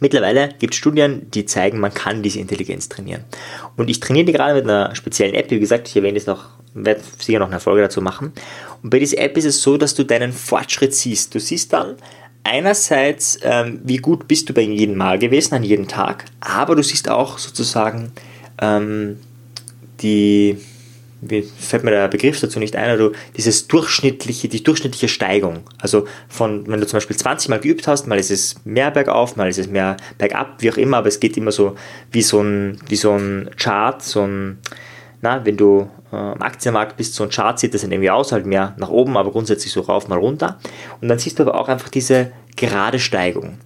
Mittlerweile 0.00 0.50
gibt 0.58 0.74
es 0.74 0.78
Studien, 0.78 1.30
die 1.32 1.44
zeigen, 1.44 1.80
man 1.80 1.92
kann 1.92 2.22
diese 2.22 2.38
Intelligenz 2.38 2.88
trainieren. 2.88 3.24
Und 3.76 3.90
ich 3.90 4.00
trainiere 4.00 4.26
die 4.26 4.32
gerade 4.32 4.54
mit 4.54 4.64
einer 4.64 4.94
speziellen 4.94 5.34
App. 5.34 5.50
Wie 5.50 5.60
gesagt, 5.60 5.88
ich 5.88 5.96
erwähne 5.96 6.18
es 6.18 6.26
noch, 6.26 6.46
werde 6.74 7.00
sicher 7.18 7.38
noch 7.38 7.48
eine 7.50 7.60
Folge 7.60 7.82
dazu 7.82 8.00
machen. 8.00 8.32
Und 8.82 8.90
bei 8.90 8.98
dieser 8.98 9.18
App 9.18 9.36
ist 9.36 9.44
es 9.44 9.62
so, 9.62 9.76
dass 9.76 9.94
du 9.94 10.04
deinen 10.04 10.32
Fortschritt 10.32 10.94
siehst. 10.94 11.34
Du 11.34 11.40
siehst 11.40 11.72
dann 11.72 11.96
einerseits, 12.44 13.38
ähm, 13.42 13.80
wie 13.84 13.98
gut 13.98 14.28
bist 14.28 14.48
du 14.48 14.54
bei 14.54 14.62
jedem 14.62 14.96
Mal 14.96 15.18
gewesen, 15.18 15.54
an 15.54 15.64
jedem 15.64 15.88
Tag, 15.88 16.24
aber 16.40 16.76
du 16.76 16.82
siehst 16.82 17.08
auch 17.10 17.38
sozusagen 17.38 18.12
ähm, 18.60 19.18
die 20.00 20.58
wie 21.20 21.42
fällt 21.42 21.84
mir 21.84 21.90
der 21.90 22.08
Begriff 22.08 22.40
dazu 22.40 22.58
nicht 22.58 22.76
ein, 22.76 22.90
also 22.90 23.12
dieses 23.36 23.66
durchschnittliche, 23.66 24.48
die 24.48 24.62
durchschnittliche 24.62 25.08
Steigung. 25.08 25.60
Also 25.78 26.06
von, 26.28 26.66
wenn 26.68 26.80
du 26.80 26.86
zum 26.86 26.98
Beispiel 26.98 27.16
20 27.16 27.48
Mal 27.48 27.60
geübt 27.60 27.88
hast, 27.88 28.06
mal 28.06 28.18
ist 28.18 28.30
es 28.30 28.56
mehr 28.64 28.90
bergauf, 28.90 29.36
mal 29.36 29.48
ist 29.48 29.58
es 29.58 29.68
mehr 29.68 29.96
bergab, 30.16 30.56
wie 30.60 30.70
auch 30.70 30.76
immer, 30.76 30.98
aber 30.98 31.08
es 31.08 31.20
geht 31.20 31.36
immer 31.36 31.52
so 31.52 31.74
wie 32.12 32.22
so 32.22 32.40
ein, 32.40 32.78
wie 32.88 32.96
so 32.96 33.12
ein 33.12 33.50
Chart, 33.56 34.02
so 34.02 34.22
ein, 34.22 34.58
na, 35.20 35.44
wenn 35.44 35.56
du 35.56 35.88
äh, 36.12 36.16
am 36.16 36.40
Aktienmarkt 36.40 36.96
bist, 36.96 37.14
so 37.14 37.24
ein 37.24 37.30
Chart 37.30 37.58
sieht 37.58 37.74
das 37.74 37.82
dann 37.82 37.90
irgendwie 37.92 38.10
aus, 38.10 38.30
halt 38.30 38.46
mehr 38.46 38.74
nach 38.78 38.90
oben, 38.90 39.16
aber 39.16 39.32
grundsätzlich 39.32 39.72
so 39.72 39.80
rauf, 39.80 40.08
mal 40.08 40.18
runter. 40.18 40.58
Und 41.00 41.08
dann 41.08 41.18
siehst 41.18 41.38
du 41.38 41.42
aber 41.42 41.60
auch 41.60 41.68
einfach 41.68 41.88
diese 41.88 42.32
gerade 42.56 42.98
Steigung. 42.98 43.58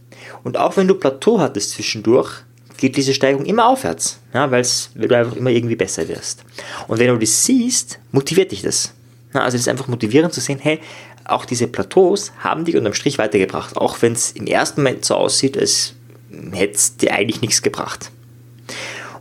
Und 0.42 0.56
auch 0.56 0.76
wenn 0.76 0.88
du 0.88 0.94
Plateau 0.94 1.40
hattest 1.40 1.70
zwischendurch, 1.72 2.42
geht 2.82 2.96
diese 2.96 3.14
Steigung 3.14 3.44
immer 3.46 3.68
aufwärts, 3.68 4.18
ja, 4.34 4.50
weil 4.50 4.66
du 4.96 5.16
einfach 5.16 5.36
immer 5.36 5.50
irgendwie 5.50 5.76
besser 5.76 6.08
wirst. 6.08 6.44
Und 6.88 6.98
wenn 6.98 7.06
du 7.06 7.16
das 7.16 7.44
siehst, 7.44 8.00
motiviert 8.10 8.50
dich 8.50 8.62
das. 8.62 8.92
Ja, 9.32 9.42
also 9.42 9.54
es 9.54 9.62
ist 9.62 9.68
einfach 9.68 9.86
motivierend 9.86 10.34
zu 10.34 10.40
sehen, 10.40 10.58
hey, 10.60 10.80
auch 11.24 11.44
diese 11.44 11.68
Plateaus 11.68 12.32
haben 12.40 12.64
dich 12.64 12.76
unterm 12.76 12.92
Strich 12.92 13.18
weitergebracht, 13.18 13.76
auch 13.76 14.02
wenn 14.02 14.14
es 14.14 14.32
im 14.32 14.48
ersten 14.48 14.82
Moment 14.82 15.04
so 15.04 15.14
aussieht, 15.14 15.56
als 15.56 15.94
hätte 16.50 16.74
es 16.74 16.96
dir 16.96 17.12
eigentlich 17.12 17.40
nichts 17.40 17.62
gebracht. 17.62 18.10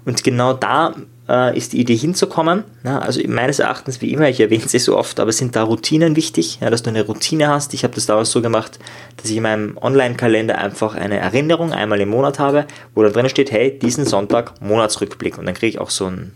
Und 0.05 0.23
genau 0.23 0.53
da 0.53 0.95
äh, 1.31 1.57
ist 1.57 1.71
die 1.71 1.79
Idee 1.79 1.95
hinzukommen. 1.95 2.65
Ja, 2.83 2.99
also 2.99 3.21
meines 3.27 3.59
Erachtens, 3.59 4.01
wie 4.01 4.11
immer, 4.11 4.27
ich 4.27 4.41
erwähne 4.41 4.65
es 4.65 4.83
so 4.83 4.97
oft, 4.97 5.19
aber 5.19 5.31
sind 5.31 5.55
da 5.55 5.63
Routinen 5.63 6.15
wichtig, 6.15 6.59
ja, 6.59 6.69
dass 6.69 6.83
du 6.83 6.89
eine 6.89 7.05
Routine 7.05 7.47
hast. 7.47 7.73
Ich 7.73 7.83
habe 7.83 7.95
das 7.95 8.05
damals 8.05 8.31
so 8.31 8.41
gemacht, 8.41 8.79
dass 9.17 9.29
ich 9.29 9.37
in 9.37 9.43
meinem 9.43 9.77
Online-Kalender 9.81 10.57
einfach 10.57 10.95
eine 10.95 11.17
Erinnerung 11.17 11.71
einmal 11.71 12.01
im 12.01 12.09
Monat 12.09 12.39
habe, 12.39 12.65
wo 12.93 13.03
dann 13.03 13.13
drin 13.13 13.29
steht, 13.29 13.51
hey, 13.51 13.77
diesen 13.79 14.05
Sonntag 14.05 14.61
Monatsrückblick. 14.61 15.37
Und 15.37 15.45
dann 15.45 15.55
kriege 15.55 15.69
ich 15.69 15.79
auch 15.79 15.89
so 15.89 16.05
ein 16.05 16.33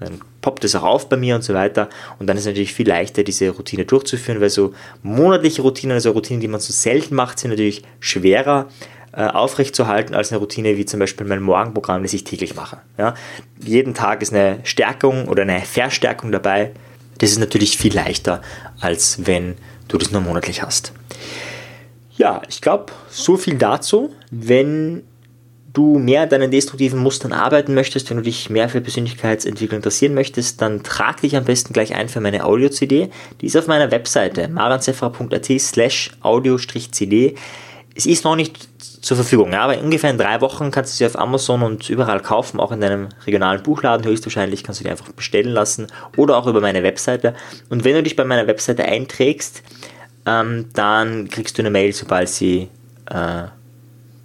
dann 0.00 0.20
poppt 0.42 0.62
es 0.62 0.76
auch 0.76 0.84
auf 0.84 1.08
bei 1.08 1.16
mir 1.16 1.34
und 1.34 1.42
so 1.42 1.54
weiter. 1.54 1.88
Und 2.20 2.28
dann 2.28 2.36
ist 2.36 2.44
es 2.44 2.46
natürlich 2.46 2.72
viel 2.72 2.86
leichter, 2.86 3.24
diese 3.24 3.50
Routine 3.50 3.84
durchzuführen, 3.84 4.40
weil 4.40 4.48
so 4.48 4.72
monatliche 5.02 5.62
Routinen, 5.62 5.94
also 5.94 6.12
Routinen, 6.12 6.40
die 6.40 6.46
man 6.46 6.60
so 6.60 6.72
selten 6.72 7.16
macht, 7.16 7.40
sind 7.40 7.50
natürlich 7.50 7.82
schwerer 7.98 8.68
aufrechtzuerhalten 9.12 10.14
als 10.14 10.30
eine 10.30 10.38
Routine 10.38 10.76
wie 10.76 10.84
zum 10.84 11.00
Beispiel 11.00 11.26
mein 11.26 11.42
Morgenprogramm, 11.42 12.02
das 12.02 12.12
ich 12.12 12.24
täglich 12.24 12.54
mache. 12.54 12.78
Ja? 12.96 13.14
Jeden 13.60 13.94
Tag 13.94 14.22
ist 14.22 14.32
eine 14.32 14.60
Stärkung 14.64 15.28
oder 15.28 15.42
eine 15.42 15.60
Verstärkung 15.60 16.32
dabei. 16.32 16.72
Das 17.18 17.30
ist 17.30 17.38
natürlich 17.38 17.78
viel 17.78 17.94
leichter, 17.94 18.42
als 18.80 19.26
wenn 19.26 19.56
du 19.88 19.98
das 19.98 20.12
nur 20.12 20.20
monatlich 20.20 20.62
hast. 20.62 20.92
Ja, 22.16 22.42
ich 22.48 22.60
glaube, 22.60 22.86
so 23.08 23.36
viel 23.36 23.56
dazu. 23.56 24.12
Wenn 24.30 25.02
du 25.72 25.98
mehr 25.98 26.22
an 26.22 26.28
deinen 26.28 26.50
destruktiven 26.50 26.98
Mustern 26.98 27.32
arbeiten 27.32 27.74
möchtest, 27.74 28.10
wenn 28.10 28.16
du 28.16 28.22
dich 28.24 28.50
mehr 28.50 28.68
für 28.68 28.80
Persönlichkeitsentwicklung 28.80 29.78
interessieren 29.78 30.14
möchtest, 30.14 30.60
dann 30.60 30.82
trag 30.82 31.20
dich 31.20 31.36
am 31.36 31.44
besten 31.44 31.72
gleich 31.72 31.94
ein 31.94 32.08
für 32.08 32.20
meine 32.20 32.44
Audio-CD. 32.44 33.10
Die 33.40 33.46
ist 33.46 33.56
auf 33.56 33.68
meiner 33.68 33.90
Webseite 33.90 34.48
maranzefra.at 34.48 35.46
slash 35.60 36.10
audio-cd. 36.20 37.36
Es 37.98 38.06
ist 38.06 38.22
noch 38.22 38.36
nicht 38.36 38.68
zur 39.04 39.16
Verfügung. 39.16 39.52
Ja, 39.52 39.62
aber 39.62 39.80
ungefähr 39.80 40.10
in 40.10 40.18
drei 40.18 40.40
Wochen 40.40 40.70
kannst 40.70 40.92
du 40.92 40.98
sie 40.98 41.06
auf 41.06 41.18
Amazon 41.18 41.64
und 41.64 41.90
überall 41.90 42.20
kaufen, 42.20 42.60
auch 42.60 42.70
in 42.70 42.80
deinem 42.80 43.08
regionalen 43.26 43.60
Buchladen 43.60 44.06
höchstwahrscheinlich 44.06 44.62
kannst 44.62 44.80
du 44.80 44.84
die 44.84 44.90
einfach 44.90 45.10
bestellen 45.10 45.50
lassen 45.50 45.88
oder 46.16 46.36
auch 46.36 46.46
über 46.46 46.60
meine 46.60 46.84
Webseite. 46.84 47.34
Und 47.70 47.82
wenn 47.82 47.94
du 47.94 48.04
dich 48.04 48.14
bei 48.14 48.24
meiner 48.24 48.46
Webseite 48.46 48.84
einträgst, 48.84 49.64
ähm, 50.26 50.66
dann 50.74 51.28
kriegst 51.28 51.58
du 51.58 51.62
eine 51.62 51.70
Mail, 51.70 51.92
sobald 51.92 52.28
sie 52.28 52.68
äh, 53.06 53.48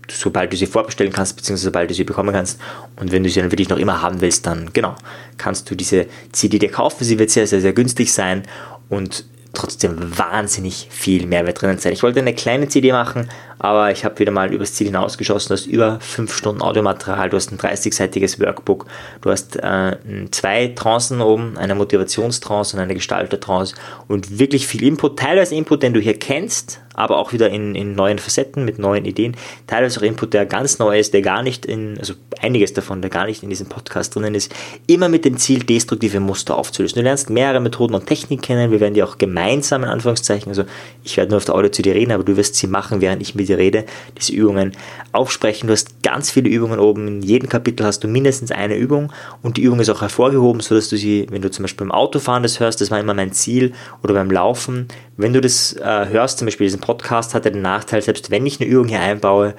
sobald 0.08 0.54
du 0.54 0.58
sie 0.58 0.68
vorbestellen 0.68 1.12
kannst, 1.12 1.36
beziehungsweise 1.36 1.66
sobald 1.66 1.90
du 1.90 1.96
sie 1.96 2.04
bekommen 2.04 2.32
kannst. 2.32 2.60
Und 2.98 3.12
wenn 3.12 3.24
du 3.24 3.30
sie 3.30 3.40
dann 3.40 3.52
wirklich 3.52 3.70
noch 3.70 3.80
immer 3.80 4.04
haben 4.04 4.22
willst, 4.22 4.46
dann 4.46 4.72
genau, 4.72 4.96
kannst 5.38 5.72
du 5.72 5.76
diese 5.76 6.06
CD 6.32 6.60
dir 6.60 6.70
kaufen. 6.70 7.04
Sie 7.04 7.18
wird 7.18 7.32
sehr, 7.32 7.48
sehr, 7.48 7.62
sehr 7.62 7.74
günstig 7.74 8.14
sein 8.14 8.44
und 8.90 9.26
trotzdem 9.54 9.96
wahnsinnig 10.18 10.88
viel 10.90 11.28
Mehrwert 11.28 11.62
drinnen 11.62 11.78
sein. 11.78 11.94
Ich 11.94 12.04
wollte 12.04 12.20
eine 12.20 12.34
kleine 12.34 12.68
CD 12.68 12.92
machen, 12.92 13.30
aber 13.64 13.92
ich 13.92 14.04
habe 14.04 14.20
wieder 14.20 14.34
mal 14.34 14.54
übers 14.54 14.74
Ziel 14.74 14.88
hinausgeschossen. 14.88 15.48
Du 15.48 15.54
hast 15.54 15.68
über 15.68 15.98
5 16.02 16.36
Stunden 16.36 16.62
Audiomaterial, 16.62 17.30
du 17.30 17.38
hast 17.38 17.50
ein 17.50 17.58
30-seitiges 17.58 18.38
Workbook, 18.42 18.88
du 19.22 19.32
hast 19.32 19.56
äh, 19.56 19.96
zwei 20.32 20.68
Trancen 20.68 21.22
oben, 21.22 21.58
eine 21.58 21.74
Motivationstrance 21.74 22.76
und 22.76 22.84
eine 22.84 22.94
Gestaltertrance 22.94 23.74
und 24.10 24.38
wirklich 24.38 24.68
viel 24.68 24.84
Input, 24.84 25.18
teilweise 25.18 25.56
Input, 25.56 25.82
den 25.82 25.94
du 25.94 26.02
hier 26.02 26.20
kennst, 26.20 26.82
aber 26.94 27.18
auch 27.18 27.34
wieder 27.34 27.50
in, 27.50 27.74
in 27.74 27.96
neuen 27.96 28.20
Facetten, 28.20 28.66
mit 28.66 28.80
neuen 28.80 29.06
Ideen. 29.06 29.36
Teilweise 29.68 30.00
auch 30.00 30.04
Input, 30.04 30.34
der 30.34 30.46
ganz 30.46 30.80
neu 30.80 31.00
ist, 31.00 31.14
der 31.14 31.22
gar 31.22 31.42
nicht 31.42 31.66
in, 31.66 31.98
also 31.98 32.14
einiges 32.42 32.74
davon, 32.74 33.02
der 33.02 33.10
gar 33.10 33.26
nicht 33.26 33.44
in 33.44 33.50
diesem 33.50 33.68
Podcast 33.68 34.14
drinnen 34.14 34.36
ist, 34.36 34.54
immer 34.88 35.10
mit 35.10 35.26
dem 35.26 35.38
Ziel, 35.38 35.64
destruktive 35.64 36.20
Muster 36.20 36.58
aufzulösen. 36.58 36.98
Du 36.98 37.04
lernst 37.04 37.30
mehrere 37.30 37.62
Methoden 37.62 37.96
und 37.96 38.06
Techniken 38.08 38.42
kennen, 38.42 38.72
wir 38.72 38.80
werden 38.80 38.94
die 38.94 39.04
auch 39.04 39.18
gemeinsam 39.18 39.84
in 39.84 39.90
Anführungszeichen, 39.90 40.50
also 40.50 40.66
ich 41.04 41.18
werde 41.18 41.32
nur 41.32 41.38
auf 41.38 41.46
der 41.46 41.56
Audio 41.56 41.72
zu 41.72 41.82
dir 41.82 41.96
reden, 41.96 42.12
aber 42.12 42.24
du 42.24 42.38
wirst 42.38 42.56
sie 42.56 42.68
machen, 42.68 43.02
während 43.02 43.22
ich 43.22 43.36
mit 43.36 43.48
dir 43.48 43.53
rede, 43.58 43.86
diese 44.18 44.34
Übungen 44.34 44.74
aufsprechen. 45.12 45.68
Du 45.68 45.74
hast 45.74 46.04
ganz 46.04 46.32
viele 46.32 46.50
Übungen 46.50 46.80
oben, 46.80 47.08
in 47.08 47.22
jedem 47.22 47.50
Kapitel 47.50 47.86
hast 47.86 48.04
du 48.04 48.08
mindestens 48.08 48.52
eine 48.52 48.76
Übung 48.76 49.12
und 49.42 49.58
die 49.58 49.62
Übung 49.62 49.80
ist 49.80 49.90
auch 49.90 50.02
hervorgehoben, 50.02 50.62
sodass 50.62 50.90
du 50.90 50.98
sie, 50.98 51.28
wenn 51.30 51.42
du 51.42 51.52
zum 51.52 51.64
Beispiel 51.64 51.88
beim 51.88 51.92
Autofahren 51.92 52.44
das 52.44 52.60
hörst, 52.60 52.82
das 52.82 52.92
war 52.92 53.00
immer 53.00 53.14
mein 53.14 53.32
Ziel, 53.32 53.74
oder 54.02 54.14
beim 54.14 54.32
Laufen, 54.32 54.88
wenn 55.18 55.34
du 55.34 55.42
das 55.42 55.74
äh, 55.74 56.08
hörst, 56.08 56.40
zum 56.40 56.46
Beispiel 56.46 56.66
diesen 56.66 56.82
Podcast, 56.82 57.34
hat 57.34 57.46
er 57.46 57.52
den 57.52 57.62
Nachteil, 57.62 58.02
selbst 58.02 58.32
wenn 58.32 58.46
ich 58.46 58.60
eine 58.60 58.70
Übung 58.70 58.88
hier 58.88 59.00
einbaue, 59.00 59.56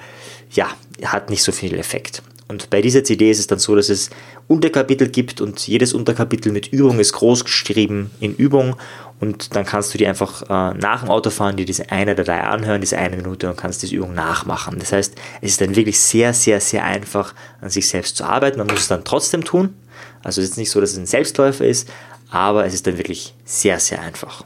ja, 0.51 0.67
hat 1.03 1.29
nicht 1.29 1.43
so 1.43 1.51
viel 1.51 1.75
Effekt. 1.75 2.21
Und 2.47 2.69
bei 2.69 2.81
dieser 2.81 3.03
CD 3.03 3.31
ist 3.31 3.39
es 3.39 3.47
dann 3.47 3.57
so, 3.57 3.75
dass 3.75 3.89
es 3.89 4.11
Unterkapitel 4.47 5.09
gibt 5.09 5.41
und 5.41 5.65
jedes 5.67 5.93
Unterkapitel 5.93 6.51
mit 6.51 6.67
Übung 6.67 6.99
ist 6.99 7.13
groß 7.13 7.43
geschrieben 7.43 8.11
in 8.19 8.35
Übung 8.35 8.75
und 9.19 9.55
dann 9.55 9.65
kannst 9.65 9.93
du 9.93 9.97
die 9.97 10.07
einfach 10.07 10.41
äh, 10.43 10.77
nach 10.77 11.01
dem 11.01 11.09
Autofahren 11.09 11.55
dir 11.55 11.65
diese 11.65 11.91
eine 11.91 12.15
Datei 12.15 12.41
anhören, 12.41 12.81
diese 12.81 12.97
eine 12.97 13.15
Minute 13.15 13.49
und 13.49 13.55
kannst 13.55 13.81
diese 13.81 13.95
Übung 13.95 14.13
nachmachen. 14.13 14.77
Das 14.79 14.91
heißt, 14.91 15.15
es 15.41 15.51
ist 15.51 15.61
dann 15.61 15.75
wirklich 15.75 15.99
sehr, 15.99 16.33
sehr, 16.33 16.59
sehr 16.59 16.83
einfach 16.83 17.33
an 17.61 17.69
sich 17.69 17.87
selbst 17.87 18.17
zu 18.17 18.25
arbeiten. 18.25 18.57
Man 18.57 18.67
muss 18.67 18.81
es 18.81 18.87
dann 18.87 19.05
trotzdem 19.05 19.43
tun. 19.43 19.73
Also 20.23 20.41
es 20.41 20.49
ist 20.49 20.57
nicht 20.57 20.69
so, 20.69 20.81
dass 20.81 20.91
es 20.91 20.97
ein 20.97 21.05
Selbstläufer 21.05 21.65
ist, 21.65 21.89
aber 22.29 22.65
es 22.65 22.73
ist 22.73 22.87
dann 22.87 22.97
wirklich 22.97 23.33
sehr, 23.45 23.79
sehr 23.79 24.01
einfach. 24.01 24.43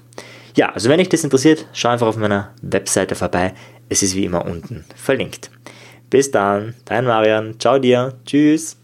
Ja, 0.56 0.70
also 0.74 0.90
wenn 0.90 1.00
dich 1.00 1.10
das 1.10 1.24
interessiert, 1.24 1.66
schau 1.74 1.90
einfach 1.90 2.08
auf 2.08 2.18
meiner 2.18 2.54
Webseite 2.62 3.16
vorbei. 3.16 3.54
Es 3.88 4.04
ist 4.04 4.16
wie 4.16 4.26
immer 4.26 4.46
unten 4.46 4.86
verlinkt. 4.96 5.50
Bis 6.10 6.32
dann, 6.32 6.76
dein 6.86 7.06
Marian. 7.06 7.60
Ciao 7.60 7.80
dir. 7.80 8.14
Tschüss. 8.26 8.78